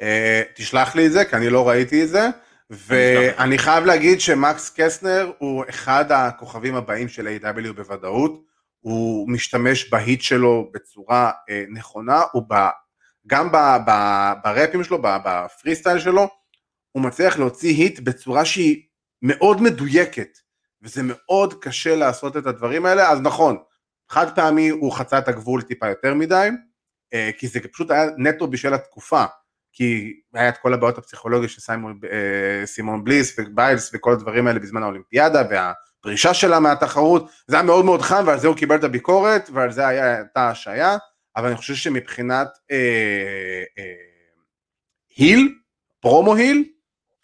[0.00, 2.28] אה, תשלח לי את זה, כי אני לא ראיתי את זה,
[2.70, 8.44] ואני חייב להגיד שמקס קסנר הוא אחד הכוכבים הבאים של A.W בוודאות,
[8.80, 12.42] הוא משתמש בהיט שלו בצורה אה, נכונה, הוא
[13.26, 13.56] גם ב,
[13.86, 13.90] ב,
[14.44, 16.28] בראפים שלו, בפרי סטייל שלו,
[16.92, 18.82] הוא מצליח להוציא היט בצורה שהיא
[19.22, 20.38] מאוד מדויקת,
[20.82, 23.56] וזה מאוד קשה לעשות את הדברים האלה, אז נכון,
[24.08, 26.48] חד פעמי הוא חצה את הגבול טיפה יותר מדי,
[27.14, 29.24] אה, כי זה פשוט היה נטו בשביל התקופה,
[29.72, 34.58] כי היה את כל הבעיות הפסיכולוגיות של סיימון, אה, סימון בליס וביילס וכל הדברים האלה
[34.58, 38.84] בזמן האולימפיאדה והפרישה שלה מהתחרות, זה היה מאוד מאוד חם ועל זה הוא קיבל את
[38.84, 40.96] הביקורת ועל זה הייתה השעיה,
[41.36, 43.94] אבל אני חושב שמבחינת אה, אה,
[45.16, 45.54] heel,
[46.00, 46.64] promo heel,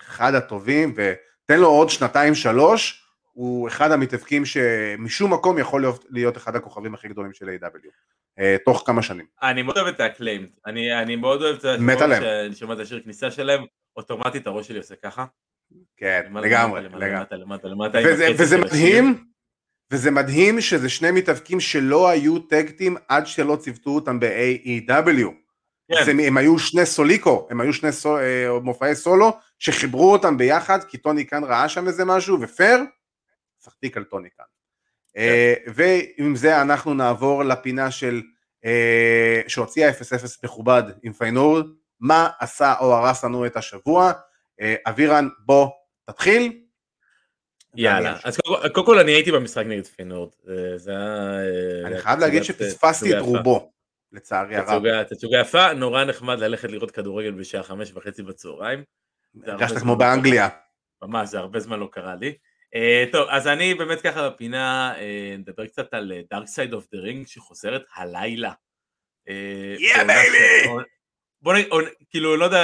[0.00, 6.36] אחד הטובים ותן לו עוד שנתיים שלוש, הוא אחד המתאבקים שמשום מקום יכול להיות, להיות
[6.36, 7.88] אחד הכוכבים הכי גדולים של AEW
[8.38, 9.26] אה, תוך כמה שנים.
[9.42, 12.22] אני מאוד אוהב את ה-Acclaimed, אני, אני מאוד אוהב את זה, מת עליהם.
[12.22, 13.64] שאני שומע את השיר כניסה שלהם,
[13.96, 15.24] אוטומטית הראש שלי עושה ככה.
[15.96, 17.18] כן, לגמרי, למעלה, לגמרי.
[17.20, 18.58] למטה, למטה, למטה, עם וזה, וזה.
[18.58, 19.24] מדהים,
[19.90, 25.28] וזה מדהים שזה שני מתאבקים שלא היו tag team עד שלא ציוותו אותם ב-AEW.
[25.92, 26.04] כן.
[26.04, 30.38] זה- הם היו שני סולי, קו, הם היו שני סול, אה, מופעי סולו, שחיברו אותם
[30.38, 32.80] ביחד, כי טוני קאן ראה שם איזה משהו, ופייר,
[33.60, 34.44] סחטיק על טוני קאן.
[35.16, 38.22] אה, ועם זה אנחנו נעבור לפינה של,
[38.64, 41.60] אה, שהוציאה 0-0 מכובד עם פיינורד,
[42.00, 44.12] מה עשה או הרס לנו את השבוע.
[44.60, 45.68] אה, אבירן, בוא,
[46.10, 46.60] תתחיל.
[47.76, 48.38] יאללה, אז
[48.72, 51.38] קודם כל- אני הייתי במשחק נגד פיינורד, אה, זה היה...
[51.82, 53.22] אה, אני חייב להגיד שפספסתי את.
[53.22, 53.72] רובו,
[54.12, 55.02] לצערי הרב.
[55.02, 58.84] תצוגה, יפה, נורא נחמד ללכת לראות כדורגל בשעה חמש וחצי בצהריים.
[59.46, 59.98] הרגשת כמו לא.
[59.98, 60.48] באנגליה.
[61.02, 62.34] ממש, זה הרבה זמן לא קרה לי.
[62.76, 64.94] Uh, טוב, אז אני באמת ככה בפינה
[65.38, 68.52] נדבר קצת על Dark Side of the Ring שחוזרת הלילה.
[69.28, 69.74] אה!
[69.78, 70.82] ש- עונה-
[71.42, 71.68] בוא נגיד,
[72.10, 72.62] כאילו, לא יודע,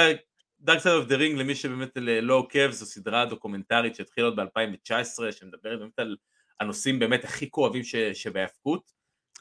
[0.65, 1.89] Dark Side of the Ring למי שבאמת
[2.21, 4.91] לא עוקב, זו סדרה דוקומנטרית שהתחילה עוד ב-2019,
[5.31, 6.15] שמדברת באמת על
[6.59, 8.91] הנושאים באמת הכי כואבים ש- שבהאבקות.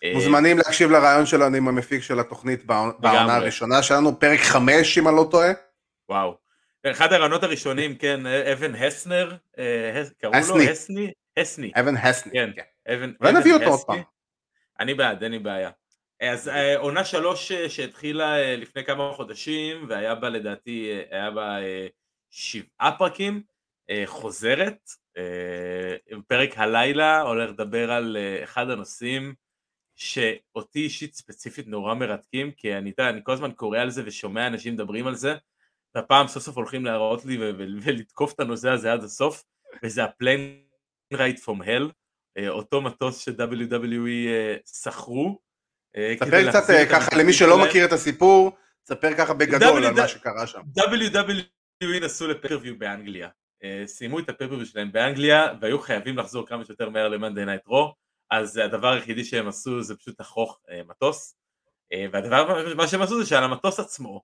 [0.04, 5.08] אה, מוזמנים להקשיב לרעיון שלנו עם המפיק של התוכנית בעונה הראשונה שלנו, פרק חמש אם
[5.08, 5.52] אני לא טועה.
[6.08, 6.36] וואו.
[6.90, 10.32] אחד הרעיונות הראשונים, כן, אבן הסנר, אה, קראו.
[10.48, 11.12] לו הסני?
[11.36, 11.72] הסני.
[11.80, 12.32] אבן הסני.
[12.32, 12.50] כן.
[12.56, 13.10] כן.
[13.20, 13.80] ונביא אותו עוד.
[13.86, 14.00] פעם.
[14.80, 15.70] אני בעד, אין לי בעיה.
[16.20, 21.56] אז אה, עונה שלוש אה, שהתחילה אה, לפני כמה חודשים, והיה בה לדעתי, היה בה
[22.30, 23.42] שבעה פרקים,
[24.06, 24.78] חוזרת.
[26.26, 29.34] פרק הלילה הולך לדבר על אחד הנושאים
[29.96, 34.46] שאותי אישית ספציפית נורא מרתקים, כי אני, אתה אני כל הזמן קורא על זה ושומע
[34.46, 35.34] אנשים מדברים על זה,
[35.94, 37.38] והפעם סוף סוף הולכים להראות לי
[37.82, 39.44] ולתקוף את הנושא הזה עד הסוף,
[39.82, 40.02] וזה
[41.12, 41.90] רייט פום הל,
[42.48, 44.28] אותו מטוס ש-WWE
[44.82, 45.45] שכרו.
[45.96, 47.64] אה, ספר קצת אה, ככה למי שלא.
[47.64, 48.56] מכיר את הסיפור,
[48.88, 50.60] ספר ככה בגדול על מה שקרה שם.
[50.78, 53.28] WWE נסעו לפייפריוויו באנגליה.
[53.64, 57.94] אה, סיימו את הפייפריוויו שלהם באנגליה והיו חייבים לחזור כמה שיותר מהר למאנדי נייט רו
[58.30, 61.36] אז הדבר היחידי שהם עשו זה פשוט לחוך מטוס
[62.12, 64.22] והדבר מה שהם עשו זה שעל המטוס עצמו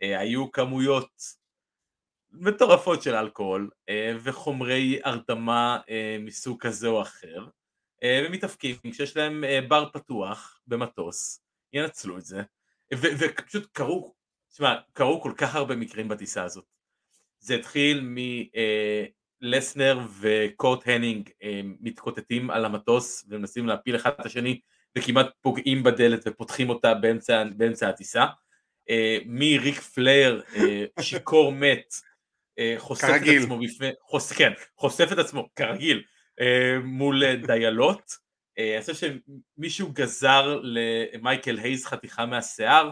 [0.00, 1.10] היו כמויות
[2.32, 3.70] מטורפות של אלכוהול
[4.22, 5.78] וחומרי הרדמה
[6.20, 7.46] מסוג כזה או אחר
[8.04, 11.40] ומתאפקים כשיש להם בר פתוח במטוס
[11.72, 12.42] ינצלו את זה
[12.94, 14.14] ופשוט קרו
[14.52, 16.64] תשמע, קרו כל כך הרבה מקרים בטיסה הזאת.
[17.40, 18.08] זה התחיל
[19.42, 24.60] מלסנר וקורט הנינג אה, מתקוטטים על המטוס ומנסים להפיל אחד את השני
[24.98, 28.24] וכמעט פוגעים בדלת ופותחים אותה באמצע, באמצע הטיסה.
[28.90, 31.94] אה, מריק פלייר, אה, שיכור מת,
[32.58, 33.38] אה, חושף כרגיל.
[33.38, 36.02] את עצמו בפני, חוש, כן, חושף את עצמו, כרגיל,
[36.40, 38.23] אה, מול אה, דיילות.
[38.58, 38.94] אה, אני חושב
[39.56, 42.90] שמישהו גזר למייקל הייז חתיכה מהשיער,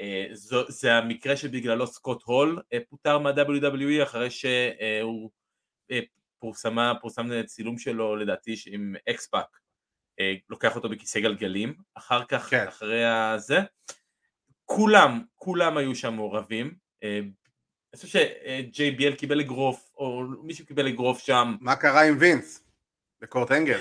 [0.00, 5.30] אה, זו, זה המקרה שבגללו סקוט הול אה, פוטר מה-WWE אחרי שהוא
[6.38, 9.58] פורסמה, פורסם צילום שלו לדעתי עם אקספאק
[10.50, 12.68] לוקח אותו בכיסא גלגלים אחר כך, כן.
[12.68, 13.58] אחרי הזה
[14.64, 16.74] כולם, כולם היו שם מעורבים
[17.92, 22.64] אני חושב שג'יי ביאל קיבל אגרוף או מישהו קיבל אגרוף שם מה קרה עם וינס?
[23.20, 23.80] בקורט אנגל.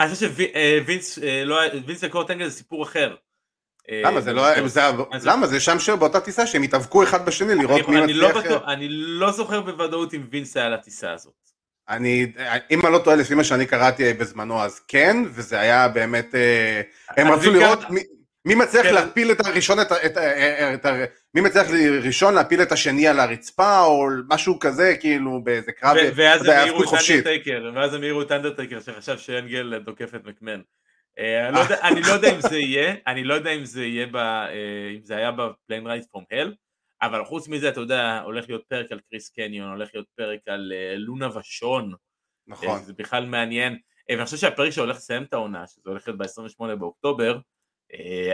[0.00, 3.14] אני חושב שווינס לא, וינס וקורט אנגל זה סיפור אחר
[3.90, 4.80] אה, למה זה לא זה-
[5.30, 8.62] למה זה שם שבאותה טיסה שהם התאבקו אחד בשני לראות מי לא מצליח.
[8.66, 11.32] אני לא זוכר בוודאות אם וינס היה על הטיסה הזאת.
[11.88, 12.32] אני,
[12.70, 16.80] אם אני לא טועה לפי מה שאני קראתי בזמנו אז כן, וזה היה באמת, אה,
[17.16, 17.78] הם רצו לראות
[18.44, 18.94] מי- מצליח כן.
[18.94, 20.16] להפיל את הראשון, את, את,
[20.74, 21.66] את, ה- מי מצליח
[22.02, 26.50] ראשון להפיל את השני על הרצפה או משהו כזה, כאילו באיזה קרב, ו- ואז הם
[26.50, 26.88] העירו את.
[27.10, 30.60] אנדרטייקר, ואז הם העירו את אנדרטייקר שחשב שאנגל דוקף את מקמן.
[31.18, 33.84] אה, אני לא יודע- אני לא יודע אם זה יהיה, אני לא יודע אם זה
[33.84, 34.50] יהיה, ב- אה,
[34.96, 36.54] אם זה היה בפליין רייט פרום הל,
[37.02, 40.72] אבל חוץ מזה, אתה יודע, הולך להיות פרק על קריס קניון, הולך להיות פרק על
[40.74, 41.92] אה, לונה ושון,
[42.48, 42.82] נכון.
[42.82, 43.78] זה בכלל מעניין.
[44.10, 47.38] ואני חושב שהפרק שהולך לסיים את העונה, שזה הולך להיות ב-28 באוקטובר,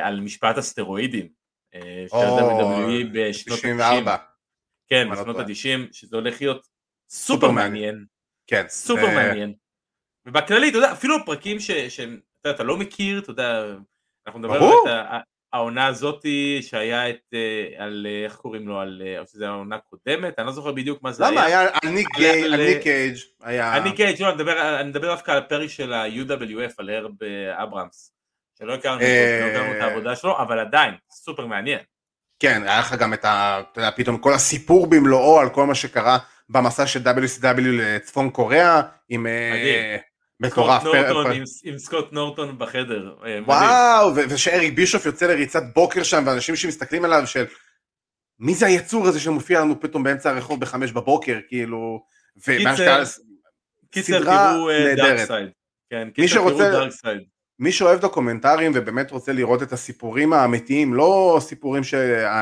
[0.02, 1.28] על משפט הסטרואידים.
[1.74, 3.62] אה, של WWE בשנות ה-90.
[3.62, 4.16] 94.
[4.88, 5.46] כן, אני לא בשנות טועה.
[5.48, 6.66] ה-90, שזה הולך להיות
[7.10, 8.04] סופר מעניין.
[8.46, 8.64] כן.
[8.68, 9.54] סופר מעניין.
[10.26, 13.64] ובכללי, אתה יודע, אפילו הפרקים ש- שהם, אתה יודע, אתה לא מכיר, אתה יודע,
[14.26, 15.20] אנחנו נדבר ה-
[15.52, 19.78] העונה הזאתי שהיה את, אה, על, אה, איך קוראים לו, על, אה, או שזה העונה
[19.78, 21.44] קודמת, אני לא זוכר בדיוק מה זה למה?
[21.44, 21.60] היה.
[21.60, 23.76] היה על ניק היה על- על ניק קייג' היה...
[23.76, 27.12] אני אני מדבר- אני מדבר דווקא על הפרק של ה-UWF, על הרב
[27.62, 28.12] אברהמס,
[28.60, 31.78] שלא הכרנו אותו, אה, לא הכרנו את העבודה שלו, אבל עדיין, סופר מעניין.
[32.38, 33.60] כן, היה לך גם את ה...
[33.72, 38.80] אתה יודע, פתאום כל הסיפור במלואו על כל מה שקרה במסע של WCW לצפון קוריאה,
[39.08, 39.26] עם...
[39.26, 39.96] אה.
[40.40, 40.82] מטורף.
[41.64, 43.14] עם- סקוט נורטון בחדר.
[43.26, 43.38] אה.
[43.46, 47.44] וואו, ו- ושאריק בישוף יוצא לריצת בוקר שם, ואנשים שמסתכלים עליו של...
[48.38, 52.04] מי זה היצור הזה שמופיע לנו פתאום באמצע הרחוב בחמש בבוקר, כאילו...
[52.44, 53.02] קיצר,
[53.90, 54.68] קיצר, תראו.
[54.96, 55.48] Dark Side.
[55.90, 57.22] כן, קיצר, תראו Dark Side.
[57.60, 61.94] מי שאוהב דוקומנטרים ובאמת רוצה לראות את הסיפורים האמיתיים, לא סיפורים ש...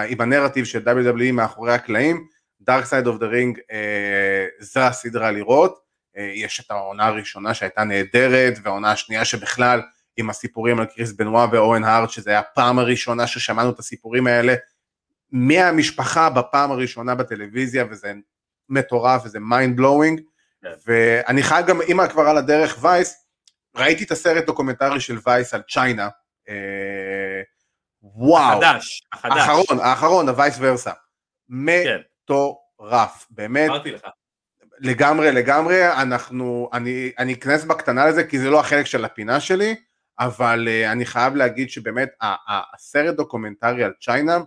[0.09, 2.27] עם הנרטיב של WWE מאחורי הקלעים,
[2.63, 5.79] Dark Side of the Ring אה, זה הסדרה לראות.
[6.17, 9.83] אה, יש את העונה הראשונה שהייתה נהדרת, והעונה השנייה שבכלל
[10.17, 14.55] עם הסיפורים על קריס בנואה ואוון הארט, שזה היה הפעם הראשונה ששמענו את הסיפורים האלה
[15.33, 18.13] מהמשפחה בפעם הראשונה בטלוויזיה, וזה
[18.69, 20.21] מטורף וזה mind blowing.
[20.63, 20.69] כן.
[20.87, 23.28] ואני חייב גם, אם כבר על הדרך Vice,
[23.79, 26.09] ראיתי את הסרט דוקומנטרי של Vice על צ'יינה.
[26.49, 27.43] אה,
[28.03, 28.65] וואו.
[28.65, 29.37] החדש, החדש.
[29.37, 30.93] האחרון, האחרון, ה-Vice Versa.
[31.85, 34.03] כן, מטורף, באמת, אמרתי לך.
[34.81, 39.75] לגמרי, לגמרי, אנחנו, אני, אני אכנס בקטנה לזה, כי זה לא החלק של הפינה שלי,
[40.19, 42.09] אבל אה, אני חייב להגיד שבאמת,
[42.75, 44.39] הסרט דוקומנטרי על צ'יינה,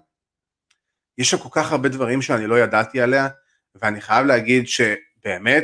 [1.17, 3.27] יש שם כל כך הרבה דברים שאני לא ידעתי עליה,
[3.75, 5.63] ואני חייב להגיד שבאמת,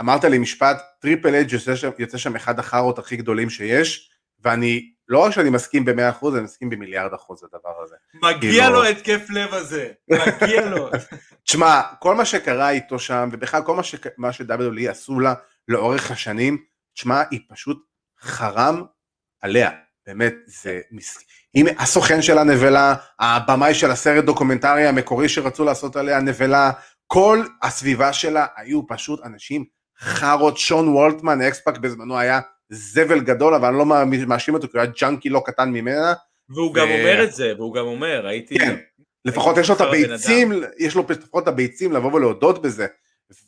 [0.00, 1.52] אמרת לי משפט, טריפל אייץ'
[1.98, 4.10] יוצא שם, אחד החארות הכי גדולים שיש,
[4.44, 7.96] ואני, לא רק שאני מסכים במאה אחוז, אני מסכים במיליארד אחוז לדבר הזה.
[8.14, 10.90] מגיע כאילו- לו התקף לב הזה, מגיע לו.
[11.46, 13.94] תשמע, כל מה שקרה איתו שם, ובכלל כל מה, ש...
[14.16, 15.34] מה ש-WWE עשו לה
[15.68, 16.58] לאורך השנים,
[16.94, 17.78] תשמע, היה פשוט
[18.20, 18.82] חרם
[19.42, 19.70] עליה,
[20.06, 20.80] באמת, זה...
[20.90, 21.18] מס...
[21.54, 26.70] אם הסוכן שלה נבלה, הבמאי של הסרט דוקומנטרי המקורי שרצו לעשות עליה נבלה,
[27.06, 29.64] כל הסביבה שלה היו פשוט אנשים
[30.00, 32.40] חארות, שון וולטמן, אקספאק בזמנו היה
[32.70, 33.86] זבל גדול, אבל אני לא
[34.26, 36.14] מאשים אותו, כי הוא היה ג'אנקי לא קטן ממנה,
[36.48, 38.58] והוא גם ו- אומר את זה, והוא גם אומר, הייתי...
[38.58, 38.76] כן.
[39.24, 42.86] לפחות יש לו את הביצים, יש לו לפחות את הביצים לבוא ולהודות בזה.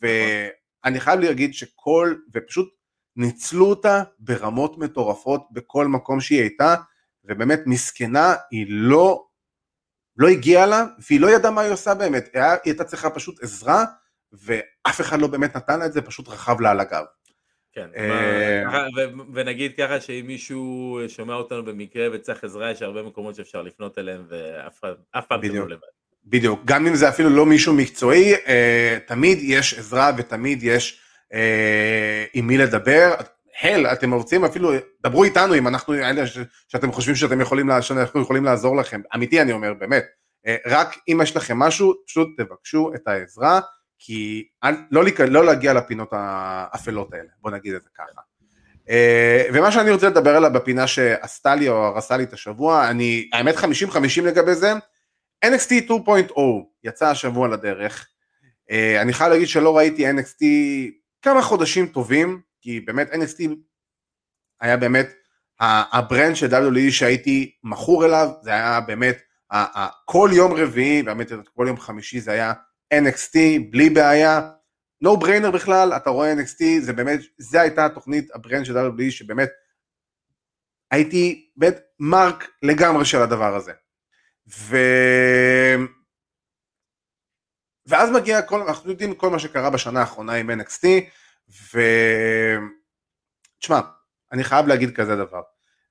[0.01, 2.69] ואני חייב להגיד שכל, ופשוט
[3.15, 6.75] ניצלו אותה ברמות מטורפות בכל מקום שהיא הייתה,
[7.23, 9.25] ובאמת מסכנה, היא לא,
[10.17, 13.85] לא הגיעה לה, והיא לא ידעה מה היא עושה באמת, היא הייתה צריכה פשוט עזרה,
[14.33, 17.03] ואף אחד לא באמת נתן לה את זה, פשוט רכב לה על הגב.
[17.73, 18.63] כן, אה,
[19.33, 24.25] ונגיד ככה שאם מישהו שומע אותנו במקרה וצריך עזרה, יש הרבה מקומות שאפשר לפנות אליהם
[24.29, 25.55] ואף פעם בדיוק.
[25.55, 25.87] לא לבד.
[26.25, 31.01] בדיוק, גם אם זה אפילו לא מישהו מקצועי, אה, תמיד יש עזרה ותמיד יש
[31.33, 33.13] אה, עם מי לדבר.
[33.61, 34.71] הל, אתם רוצים אפילו,
[35.03, 36.23] דברו איתנו אם אנחנו, אלה
[36.67, 39.01] שאתם חושבים שאתם יכולים, שאנחנו יכולים לעזור לכם.
[39.15, 40.05] אמיתי אני אומר, באמת.
[40.67, 43.59] רק אם יש לכם משהו, פשוט תבקשו את העזרה,
[44.05, 44.47] כי
[44.91, 48.21] לא, לא להגיע לפינות האפלות האלה, בוא נגיד את זה ככה.
[48.89, 53.29] אה, ומה שאני רוצה לדבר עליו בפינה שעשתה לי או הרסה לי את השבוע, אני,
[53.33, 53.61] האמת 50-50
[54.23, 54.73] לגבי זה,
[55.45, 56.39] NXT 2.0
[56.83, 58.07] יצא השבוע לדרך.
[58.71, 60.43] Uh, אני חייב להגיד שלא ראיתי NXT
[61.21, 63.43] כמה חודשים טובים, כי באמת NXT
[64.61, 65.09] היה באמת
[65.59, 69.21] הברנד של WWE שהייתי מכור אליו, זה היה באמת,
[70.05, 72.53] כל יום רביעי, באמת כל יום חמישי זה היה
[72.99, 73.37] NXT
[73.71, 74.49] בלי בעיה,
[75.05, 79.49] no brainer בכלל, אתה רואה NXT, זה באמת, זה הייתה התוכנית, הברנד של WWE שבאמת
[80.91, 83.71] הייתי באמת מרק לגמרי של הדבר הזה.
[84.47, 84.77] ו...
[87.85, 90.87] ואז מגיע כל, אנחנו יודעים כל מה שקרה בשנה האחרונה עם NXT,
[91.73, 91.79] ו...
[93.59, 93.79] תשמע,
[94.31, 95.41] אני חייב להגיד כזה דבר,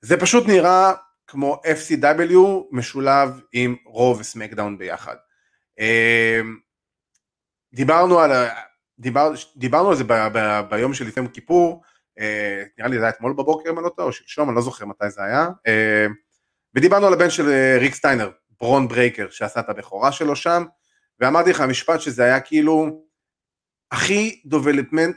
[0.01, 0.93] זה פשוט נראה
[1.27, 2.37] כמו FCW
[2.71, 5.15] משולב עם Raw ו-SmackDown ביחד.
[7.73, 8.31] דיברנו על,
[8.99, 11.83] דיבר, דיברנו על זה ב, ב, ביום של לפני כיפור,
[12.19, 14.61] אה, נראה לי זה היה אתמול בבוקר אם אני לא טועה, או שלשום, אני לא
[14.61, 16.05] זוכר מתי זה היה, אה,
[16.75, 20.63] ודיברנו על הבן של אה, ריק סטיינר, ברון ברייקר, שעשה את הבכורה שלו שם,
[21.19, 23.03] ואמרתי לך משפט שזה היה כאילו
[23.91, 24.41] הכי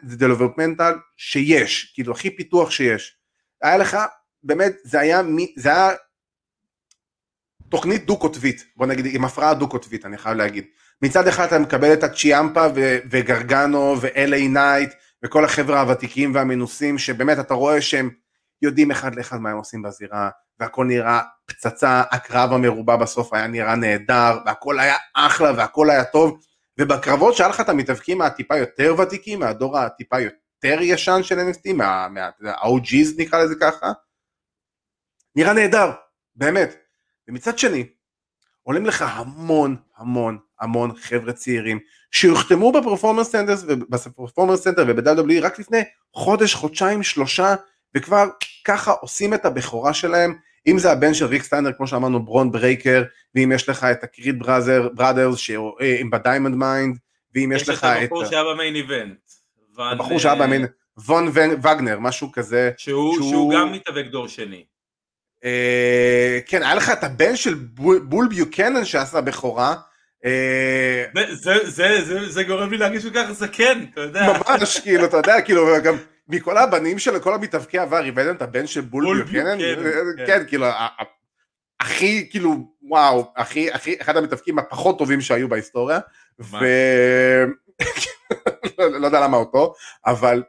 [0.03, 3.19] developmental שיש, כאילו הכי פיתוח שיש.
[3.63, 3.97] היה לך,
[4.43, 5.23] באמת, זה היה,
[5.57, 5.91] זה היה
[7.69, 10.65] תוכנית דו-קוטבית, בוא נגיד, עם הפרעה דו-קוטבית, אני חייב להגיד.
[11.03, 14.93] מצד אחד אתה מקבל את הצ'יאמפה ו- וגרגנו ו-LA נייט
[15.25, 18.11] וכל החבר'ה הוותיקים והמנוסים, שבאמת אתה רואה שהם
[18.63, 20.31] יודעים אחד לאחד מה הם עושים בזירה,
[20.61, 26.41] והכל נראה פצצה, הקרב המרובע בסוף היה נראה נהדר, והכל היה אחלה והכל היה טוב,
[26.81, 32.09] ובקרבות שהיה לך את המתאבקים הטיפה יותר ותיקים, מהדור הטיפה יותר ישן של NXT, מה-
[32.09, 33.87] מה- ה-OG's נקרא לזה ככה,
[35.37, 35.91] נראה נהדר,
[36.37, 36.77] באמת.
[37.29, 37.87] ומצד שני,
[38.63, 41.79] עולים לך המון המון המון חבר'ה צעירים
[42.11, 43.55] שהוחתמו ב-Performance Center
[43.89, 45.81] ב-Performance Center וב-WWE רק לפני
[46.13, 47.55] חודש, חודשיים, שלושה
[47.95, 48.29] וכבר
[48.65, 50.35] ככה עושים את הבכורה שלהם
[50.67, 53.03] אם זה הבן של ריק סטיינר כמו שאמרנו ברון ברייקר
[53.35, 54.43] ואם יש לך את ה-Creed
[54.95, 56.99] Brothers שהם ב-Diamond Mine
[57.35, 57.91] ואם יש, יש לך את...
[57.91, 59.19] יש את הבחור שהיה ב-main event.
[59.79, 60.67] הבחור שהיה ב-main
[60.99, 61.29] וון
[61.63, 62.71] וגנר משהו כזה.
[62.77, 63.31] שהוא, שהוא...
[63.31, 64.65] שהוא גם מתאבק דור שני.
[65.45, 67.55] אה, כן, היה לך את הבן של
[68.05, 69.75] בול ביוקנן שעשה בכורה.
[70.27, 71.05] אה,
[72.29, 74.27] זה גורם לי להרגיש כל כך זקן, אתה יודע.
[74.49, 75.95] ממש, כאילו, אתה יודע, כאילו, גם
[76.29, 79.59] מכל הבנים של כל המתאבקי עבר, הבאתם את הבן של בול ביוקנן?
[79.59, 80.27] כן.
[80.27, 80.67] כן, כאילו,
[81.81, 85.99] הכי, כאילו, וואו, הכי, הכי, אחד המתאבקים הפחות טובים שהיו בהיסטוריה,
[86.41, 86.57] ו...
[88.79, 89.75] לא יודע למה אותו,
[90.07, 90.43] אבל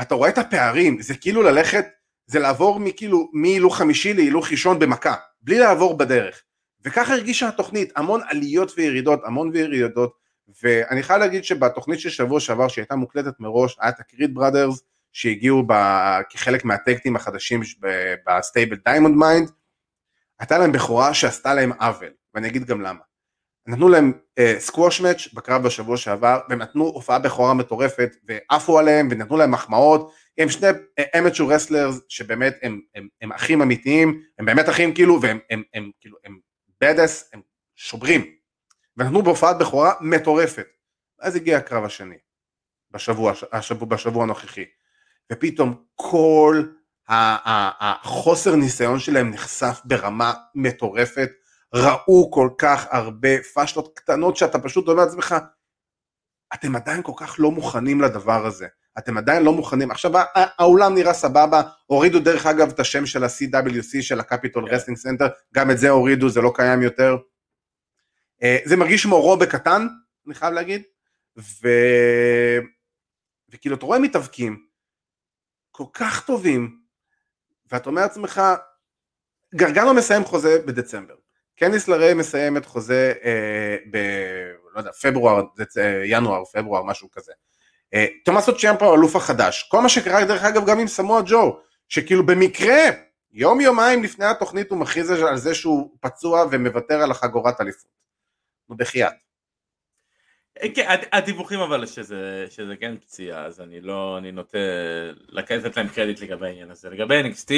[0.00, 1.86] אתה רואה את הפערים, זה כאילו ללכת
[2.26, 6.42] זה לעבור מכאילו מהילוך חמישי להילוך ראשון במכה, בלי לעבור בדרך.
[6.84, 10.12] וככה הרגישה התוכנית, המון עליות וירידות, המון וירידות,
[10.62, 15.62] ואני חייב להגיד שבתוכנית של שבוע שעבר שהייתה מוקלטת מראש, היה את הקריד בראדרס שהגיעו
[15.66, 15.72] ב...
[16.30, 17.60] כחלק מה-tag teams החדשים
[18.26, 19.50] ב-stable Diamond Mine,
[20.38, 23.00] הייתה להם בכורה שעשתה להם עוול, ואני אגיד גם למה.
[23.66, 24.12] נתנו להם
[24.58, 29.50] squash אה, match בקרב בשבוע שעבר, והם נתנו הופעה בכורה מטורפת, ועפו עליהם, ונתנו להם
[29.50, 30.66] מחמאות, הם שני
[31.18, 35.90] amateur wrestlers שבאמת הם, הם, הם אחים אמיתיים, הם באמת אחים כאילו, והם הם, הם,
[36.00, 36.38] כאילו, הם
[36.80, 37.42] badass, הם
[37.76, 38.34] שוברים.
[38.96, 40.66] ונתנו בהופעת בכורה מטורפת.
[41.20, 42.18] אז הגיע הקרב השני,
[42.90, 44.64] בשבוע, השבוע, בשבוע הנוכחי.
[45.32, 46.62] ופתאום כל
[47.08, 51.30] החוסר ניסיון שלהם נחשף ברמה מטורפת,
[51.74, 55.34] ראו כל כך הרבה פשלות קטנות שאתה פשוט אומר לעצמך,
[56.54, 58.66] אתם עדיין כל כך לא מוכנים לדבר הזה.
[58.98, 64.02] אתם עדיין לא מוכנים, עכשיו האולם נראה סבבה, הורידו דרך אגב את השם של ה-CWC
[64.02, 67.16] של ה-Capitol Wrestling Center, גם את זה הורידו, זה לא קיים יותר.
[68.42, 69.86] אה, זה מרגיש כמו רו בקטן,
[70.26, 70.82] אני חייב להגיד,
[71.38, 71.68] ו...
[73.48, 74.66] וכאילו אתה רואה מתאבקים
[75.70, 76.78] כל כך טובים,
[77.72, 78.42] ואתה אומר לעצמך,
[79.54, 81.14] גרגנו מסיים חוזה בדצמבר,
[81.56, 83.96] קניס לריי מסיים את חוזה אה, ב...
[84.74, 85.76] לא יודע, פברואר, דצ...
[85.76, 87.32] אה, ינואר, פברואר, משהו כזה.
[87.94, 92.26] אה, תומאסו צ'מפו אלוף החדש, כל מה שקרה דרך אגב גם עם סמואל ג'ו, שכאילו
[92.26, 92.78] במקרה
[93.32, 97.90] יום יומיים לפני התוכנית הוא מכריז על זה שהוא פצוע ומוותר על החגורת אליפות.
[98.68, 99.12] נו בחייאת.
[100.62, 104.58] אה, כן, הדיווחים אבל שזה, שזה כן פציעה, אז אני לא, אני נוטה
[105.28, 106.90] לתת להם קרדיט לגבי העניין הזה.
[106.90, 107.50] לגבי NXT,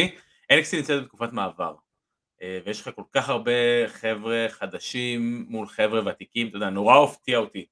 [0.52, 1.74] NXT נמצאת בתקופת מעבר,
[2.42, 3.52] אה, ויש לך כל כך הרבה
[3.86, 7.66] חבר'ה חדשים מול חבר'ה ותיקים, אתה יודע, נורא הפתיע אותי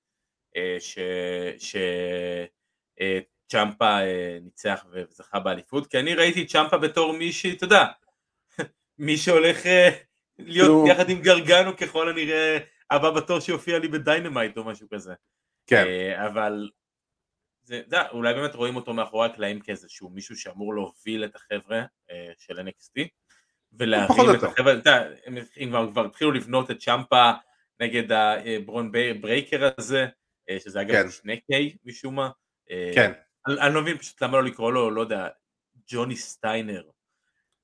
[3.48, 7.86] שצ'מפה אה, אה, ניצח וזכה באליפות, כי אני ראיתי צ'מפה בתור מישהי, אתה יודע,
[8.98, 9.88] מי שהולך אה,
[10.38, 12.58] להיות יחד עם גרגנו ככל הנראה
[12.90, 15.14] הבא בתור שיופיע לי ב-Dynamite או משהו כזה.
[15.66, 15.84] כן.
[16.26, 16.70] אבל
[17.62, 21.82] זה, זה, אולי באמת רואים אותו מאחורי הקלעים כאיזשהו מישהו שאמור להוביל את החבר'ה
[22.38, 23.08] של NXT
[23.72, 25.08] ולהבין את החבר'ה, אתה יודע,
[25.56, 27.32] הם כבר התחילו לבנות את צ'יאמפה
[27.80, 30.08] נגד הברון ברייקר הזה, אה,
[30.58, 31.10] שזה אגב כן.
[31.10, 32.30] שני קיי משום מה.
[32.70, 33.12] אה, כן.
[33.48, 35.28] אני, אני לא מבין פשוט למה לא לקרוא לו, לא יודע,
[35.90, 36.82] ג'וני סטיינר.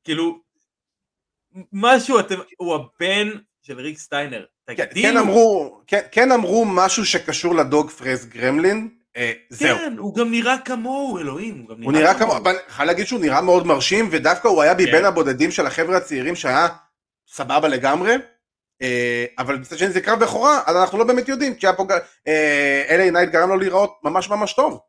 [0.05, 0.41] כאילו,
[1.73, 3.29] משהו, אתם, הוא הבן
[3.63, 4.45] של ריק סטיינר.
[4.67, 9.79] כן, כן, אמרו, כן, כן אמרו משהו שקשור ל dog faced gremlin, אה, זהו.
[9.79, 12.37] כן, הוא גם נראה כמוהו, אלוהים, הוא גם נראה, הוא נראה כמוהו.
[12.37, 15.05] אבל אני חייב להגיד שהוא נראה מאוד מרשים, ודווקא הוא היה מבין כן.
[15.05, 16.69] הבודדים של החבר'ה הצעירים שהיה
[17.29, 18.15] סבבה לגמרי.
[18.83, 21.85] אה, אבל מצד שני זה קרב בכורה, אז אנחנו לא באמת יודעים, כי היה פה
[22.91, 24.81] LA Knight גרם לו להיראות ממש ממש טוב.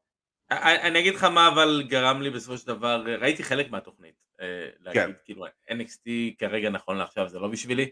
[0.51, 5.01] אני אגיד לך מה אבל גרם לי בסופו של דבר, ראיתי חלק מהתוכנית, אה, להגיד
[5.01, 5.11] כן.
[5.25, 6.09] כאילו NXT
[6.39, 7.89] כרגע נכון לעכשיו זה לא בשבילי,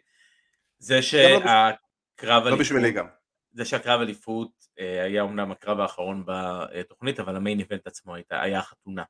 [0.78, 3.08] זה לא שהקרב לא בשבילי גם.
[3.52, 8.60] זה שהקרב אליפות אה, היה אמנם הקרב האחרון בתוכנית, אבל ה main event עצמו היה
[8.60, 9.04] החתונה.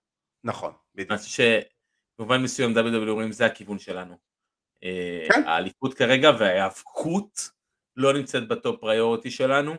[0.44, 1.20] נכון, בדיוק.
[1.20, 1.54] חושב
[2.18, 4.18] שבמובן מסוים WWE אומרים זה הכיוון שלנו.
[5.30, 5.44] כן.
[5.46, 7.50] האליפות כרגע וההיאבקות
[7.96, 9.76] לא נמצאת ב top priority שלנו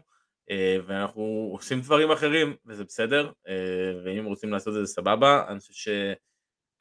[0.50, 5.61] אה, ואנחנו עושים דברים אחרים וזה בסדר אה, ואם רוצים לעשות את זה סבבה אני
[5.61, 5.90] חושב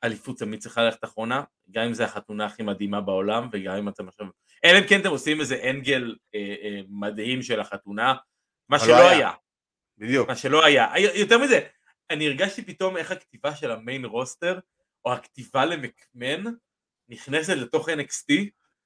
[0.04, 4.08] שאליפות תמיד צריכה ללכת אחרונה גם אם זה החתונה הכי מדהימה בעולם וגם אם אתם
[4.08, 4.28] עכשיו
[4.66, 8.14] אלא אם כן אתם עושים איזה angle אה, מדהים של החתונה
[8.70, 9.10] מה שלא לא היה.
[9.10, 9.32] היה
[9.98, 11.60] בדיוק מה שלא היה יותר מזה
[12.10, 14.60] אני הרגשתי פתאום איך הכתיבה של ה main roster
[15.06, 16.44] או הכתיבה למקמן
[17.10, 18.34] נכנסת לתוך NXT?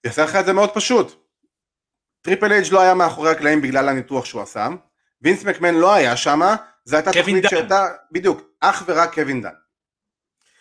[0.03, 1.27] אעשה לך את זה מאוד פשוט.
[2.21, 4.67] Triple H לא היה מאחורי הקלעים בגלל הניתוח שהוא עשה,
[5.21, 6.39] וינס מקמן לא היה שם,
[6.85, 9.53] זו הייתה תוכנית שהייתה, בדיוק, אך ורק קווין דאן.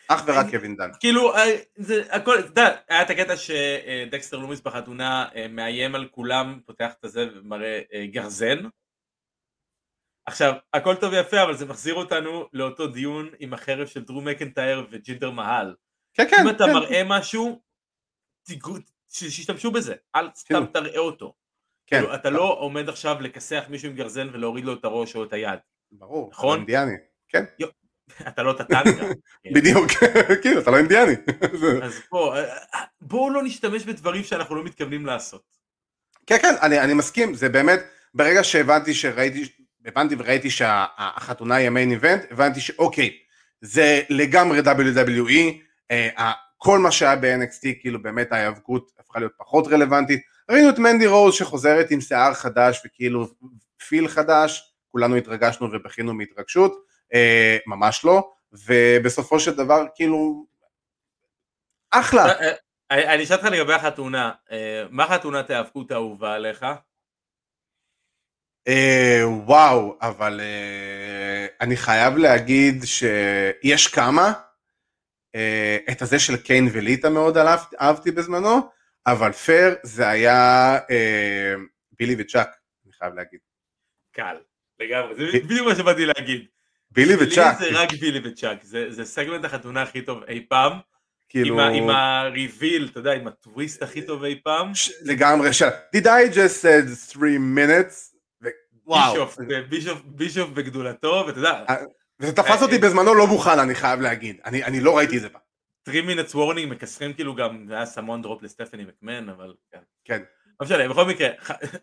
[0.09, 0.91] אך ורק קווין דאן.
[1.01, 6.09] כאילו, אה, זה הכל, אתה יודע, היה את הקטע שדקסטר לומיס בחתונה אה, מאיים על
[6.11, 8.59] כולם, פותח את הזה ומראה אה, גרזן.
[10.27, 14.87] עכשיו, הכל טוב ויפה, אבל זה מחזיר אותנו לאותו דיון עם החרב של דרו מקנטייר
[14.91, 15.75] וג'ינדר מהל.
[16.17, 16.73] כן, כן, אם אתה כן.
[16.73, 17.61] מראה משהו,
[19.09, 20.65] שישתמשו בזה, אל סתם.
[20.73, 21.35] תראה אותו.
[21.87, 21.99] כן.
[22.01, 25.33] כאילו, אתה לא עומד עכשיו לכסח מישהו עם גרזן ולהוריד לו את הראש או את
[25.33, 25.59] היד.
[25.93, 26.53] ברור, נכון?
[26.53, 26.97] אתה אינדיאני.
[27.29, 27.45] כן,
[28.29, 29.07] אתה לא טטנקה.
[29.55, 29.91] בדיוק,
[30.43, 31.13] כאילו, אתה לא אינדיאני.
[31.83, 35.43] אז פה, אה, אה, בואו לא נשתמש בדברים שאנחנו לא מתכוונים לעשות.
[36.27, 37.81] כן, כן, אני, אני מסכים, זה באמת,
[38.15, 39.49] ברגע שהבנתי שראיתי,
[39.87, 43.19] הבנתי וראיתי שהחתונה היא המיין איבנט, הבנתי שאוקיי,
[43.61, 45.66] זה לגמרי WWE,
[46.59, 51.35] כל מה שהיה ב-NXT, כאילו באמת ההיאבקות הפכה להיות פחות רלוונטית, ראינו את מנדי רוז
[51.35, 53.27] שחוזרת עם שיער חדש וכאילו
[53.89, 56.85] פיל חדש, כולנו התרגשנו ובכינו מהתרגשות,
[57.15, 60.47] אה, ממש לא, ובסופו של דבר כאילו,
[61.91, 62.27] אחלה.
[62.27, 62.53] אה,
[62.91, 66.67] אה, אני אשאל אותך לגבי החתונה, אה, מה חתונת ההיאבקות האהובה עליך?
[68.69, 74.33] אה, וואו, אבל אה, אני חייב להגיד שיש כמה.
[75.37, 77.37] אה, את הזה של קיין וליטה מאוד
[77.81, 78.71] אהבתי, בזמנו,
[79.07, 81.55] אבל פייר זה היה אה,
[81.99, 82.49] בילי וצ'אק,
[82.85, 83.41] אני חייב להגיד.
[84.13, 84.37] קל,
[84.81, 86.47] לגמרי, זה בדיוק מה שבאתי להגיד.
[86.91, 90.73] בילי לי וצ'אק, זה רק בילי וצ'אק, זה זה סגמנט החתונה הכי טוב אי פעם,
[91.29, 94.75] כאילו, עם הריביל, אתה יודע, עם הטוויסט הכי טוב אי פעם.
[94.75, 95.63] ש- לגמרי, ש...
[95.97, 98.17] Did I just said three minutes?
[98.87, 101.65] וואו, בישוף, בישוף, בישוף בגדולתו, ואתה יודע,
[102.21, 105.29] וזה תפס אותי בזמנו לא מוכן, אני חייב להגיד, אני אני לא ראיתי את זה
[105.29, 105.41] פעם.
[105.89, 109.79] 3 minutes warning מקסרים כאילו גם, זה היה סמון דרופ לסטפני מקמן, אבל כן.
[110.05, 110.23] כן.
[110.61, 111.29] לא משנה, בכל מקרה,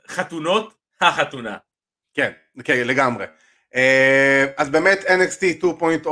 [0.08, 1.58] חתונות, החתונה.
[2.14, 2.32] כן,
[2.64, 3.26] כן, לגמרי.
[3.76, 6.10] אה, אז באמת NXT 2.0,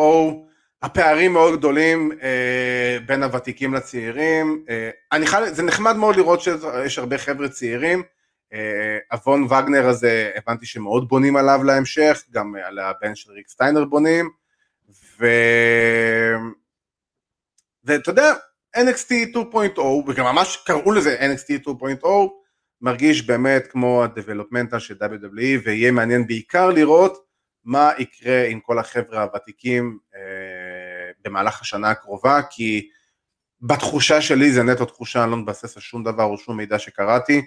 [0.82, 4.65] הפערים מאוד גדולים אה, בין הוותיקים לצעירים.
[4.69, 8.03] אה, אני חייב, זה נחמד מאוד לראות שיש הרבה חבר'ה צעירים.
[8.53, 13.85] אה, אבון וגנר הזה, הבנתי שמאוד בונים עליו להמשך, גם על הבן של ריק סטיינר
[13.85, 14.29] בונים.
[15.19, 15.25] ו...
[17.83, 18.33] ואתה יודע,
[18.77, 22.05] NXT 2.0, וגם ממש קראו לזה NXT 2.0,
[22.81, 27.25] מרגיש באמת כמו ה-Developmental של WWE, ויהיה מעניין בעיקר לראות
[27.63, 30.21] מה יקרה עם כל החבר'ה הוותיקים אה,
[31.25, 32.89] במהלך השנה הקרובה, כי
[33.61, 37.45] בתחושה שלי זה נטו תחושה, אני לא מתבסס על שום דבר או שום מידע שקראתי.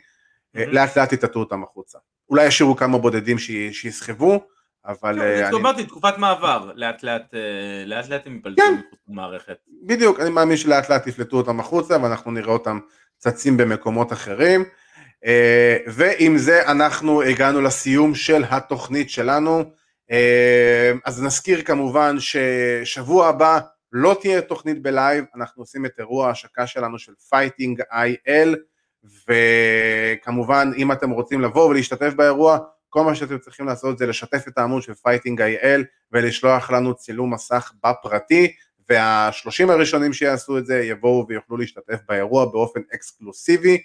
[0.54, 1.98] לאט לאט יטאטאו אותם החוצה.
[2.30, 3.38] אולי ישאירו כמה בודדים
[3.72, 4.40] שיסחבו,
[4.86, 8.74] אבל אה, כן, אני, אמרתי, תקופת מעבר, לאט לאט, אה, לאט לאט הם ייפלטו כן.
[8.74, 9.56] מחוץ למערכת.
[9.86, 12.78] בדיוק, אני מאמין שלאט לאט יפלטו אותם החוצה ואנחנו נראה אותם
[13.18, 14.64] צצים במקומות אחרים.
[15.24, 19.64] אה, ועם זה אנחנו הגענו לסיום של התוכנית שלנו.
[20.10, 23.60] אה, אז נזכיר כמובן ששבוע הבא
[23.92, 28.56] לא תהיה תוכנית בלייב, אנחנו עושים את אירוע ההשקה שלנו של Fighting IL,
[29.28, 34.58] וכמובן אם אתם רוצים לבוא ולהשתתף באירוע, כל מה שאתם צריכים לעשות זה לשתף את
[34.58, 38.52] העמוד של Fighting IL ולשלוח לנו צילום מסך בפרטי,
[38.88, 43.82] והשלושים הראשונים שיעשו את זה יבואו ויוכלו להשתתף באירוע באופן אקסקלוסיבי,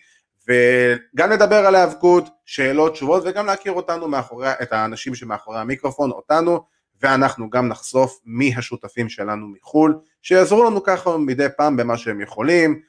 [0.47, 6.59] וגם לדבר על ההיאבקות, שאלות, תשובות, וגם להכיר אותנו מאחורי, את האנשים שמאחורי המיקרופון, אותנו,
[7.01, 12.81] ואנחנו גם נחשוף מי השותפים שלנו מחו"ל, שיעזרו לנו ככה מדי פעם במה שהם יכולים,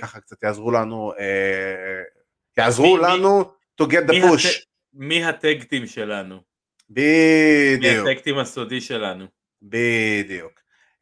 [0.00, 2.02] ככה קצת יעזרו לנו, אה,
[2.58, 3.44] יעזרו מי- מי- לנו
[3.82, 4.48] to get the מי push.
[4.48, 6.36] הט- מי הטקטים שלנו?
[6.90, 7.02] מי
[7.76, 8.06] בדיוק.
[8.08, 9.24] הטקטים הסודי שלנו?
[9.62, 10.52] בדיוק.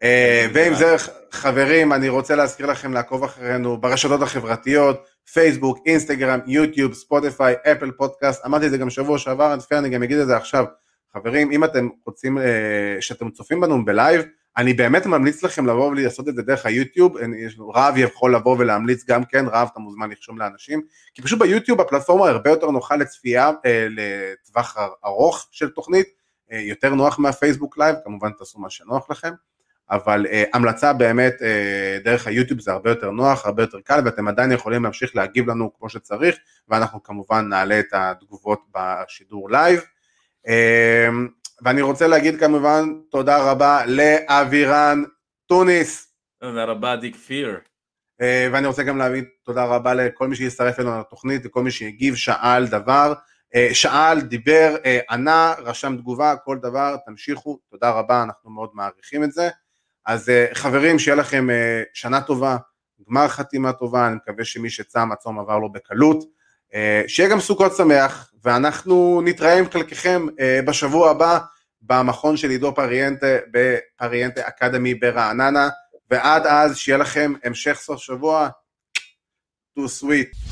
[0.02, 0.96] אה, ועם זה
[1.30, 8.46] חברים אני רוצה להזכיר לכם לעקוב אחרינו ברשתות החברתיות פייסבוק, אינסטגרם, יוטיוב, ספוטיפיי, אפל פודקאסט,
[8.46, 10.64] אמרתי את זה גם שבוע שעבר, אני גם אגיד את זה עכשיו.
[11.12, 12.44] חברים, אם אתם רוצים, אה,
[13.00, 14.22] שאתם צופים בנו בלייב,
[14.60, 17.16] אני באמת ממליץ לכם לבוא ולעשות את זה דרך היוטיוב,
[17.74, 20.82] רהב יכול לבוא ולהמליץ גם כן, רהב אתה מוזמן לרשום לאנשים,
[21.14, 26.06] כי פשוט ביוטיוב הפלטפורמה הרבה יותר נוחה לצפייה אה, לטווח ארוך של תוכנית,
[26.52, 29.32] אה, יותר נוח מהפייסבוק לייב, כמובן תעשו מה שנוח לכם,
[29.90, 34.28] אבל אה, המלצה באמת אה, דרך היוטיוב זה הרבה יותר נוח, הרבה יותר קל, ואתם
[34.28, 36.36] עדיין יכולים להמשיך להגיב לנו כמו שצריך,
[36.68, 39.80] ואנחנו כמובן נעלה את התגובות בשידור לייב.
[41.62, 45.02] ואני רוצה להגיד כמובן תודה רבה לאבירן
[45.46, 47.60] טוניס, תודה רבה דיק פיר.
[48.20, 52.14] אה, ואני רוצה גם להגיד תודה רבה לכל מי שהצטרף אלינו לתוכנית, לכל מי שהגיב,
[52.14, 53.12] שאל דבר,
[53.54, 59.24] אה, שאל, דיבר, אה, ענה, רשם תגובה, כל דבר, תמשיכו, תודה רבה, אנחנו מאוד מעריכים
[59.24, 59.48] את זה.
[60.06, 61.46] אז חברים, שיהיה לכם
[61.94, 62.56] שנה טובה,
[63.08, 66.24] גמר חתימה טובה, אני מקווה שמי שצם, הצום עבר לו בקלות.
[66.74, 71.38] אה, שיהיה גם סוכות שמח, ואנחנו נתראה עם חלקכם אה, בשבוע הבא
[71.82, 75.68] במכון של עידו פריאנטה, בפריאנטה אקדמי ברעננה,
[76.10, 78.48] ועד אז שיהיה לכם המשך סוף שבוע.
[79.78, 80.49] too sweet.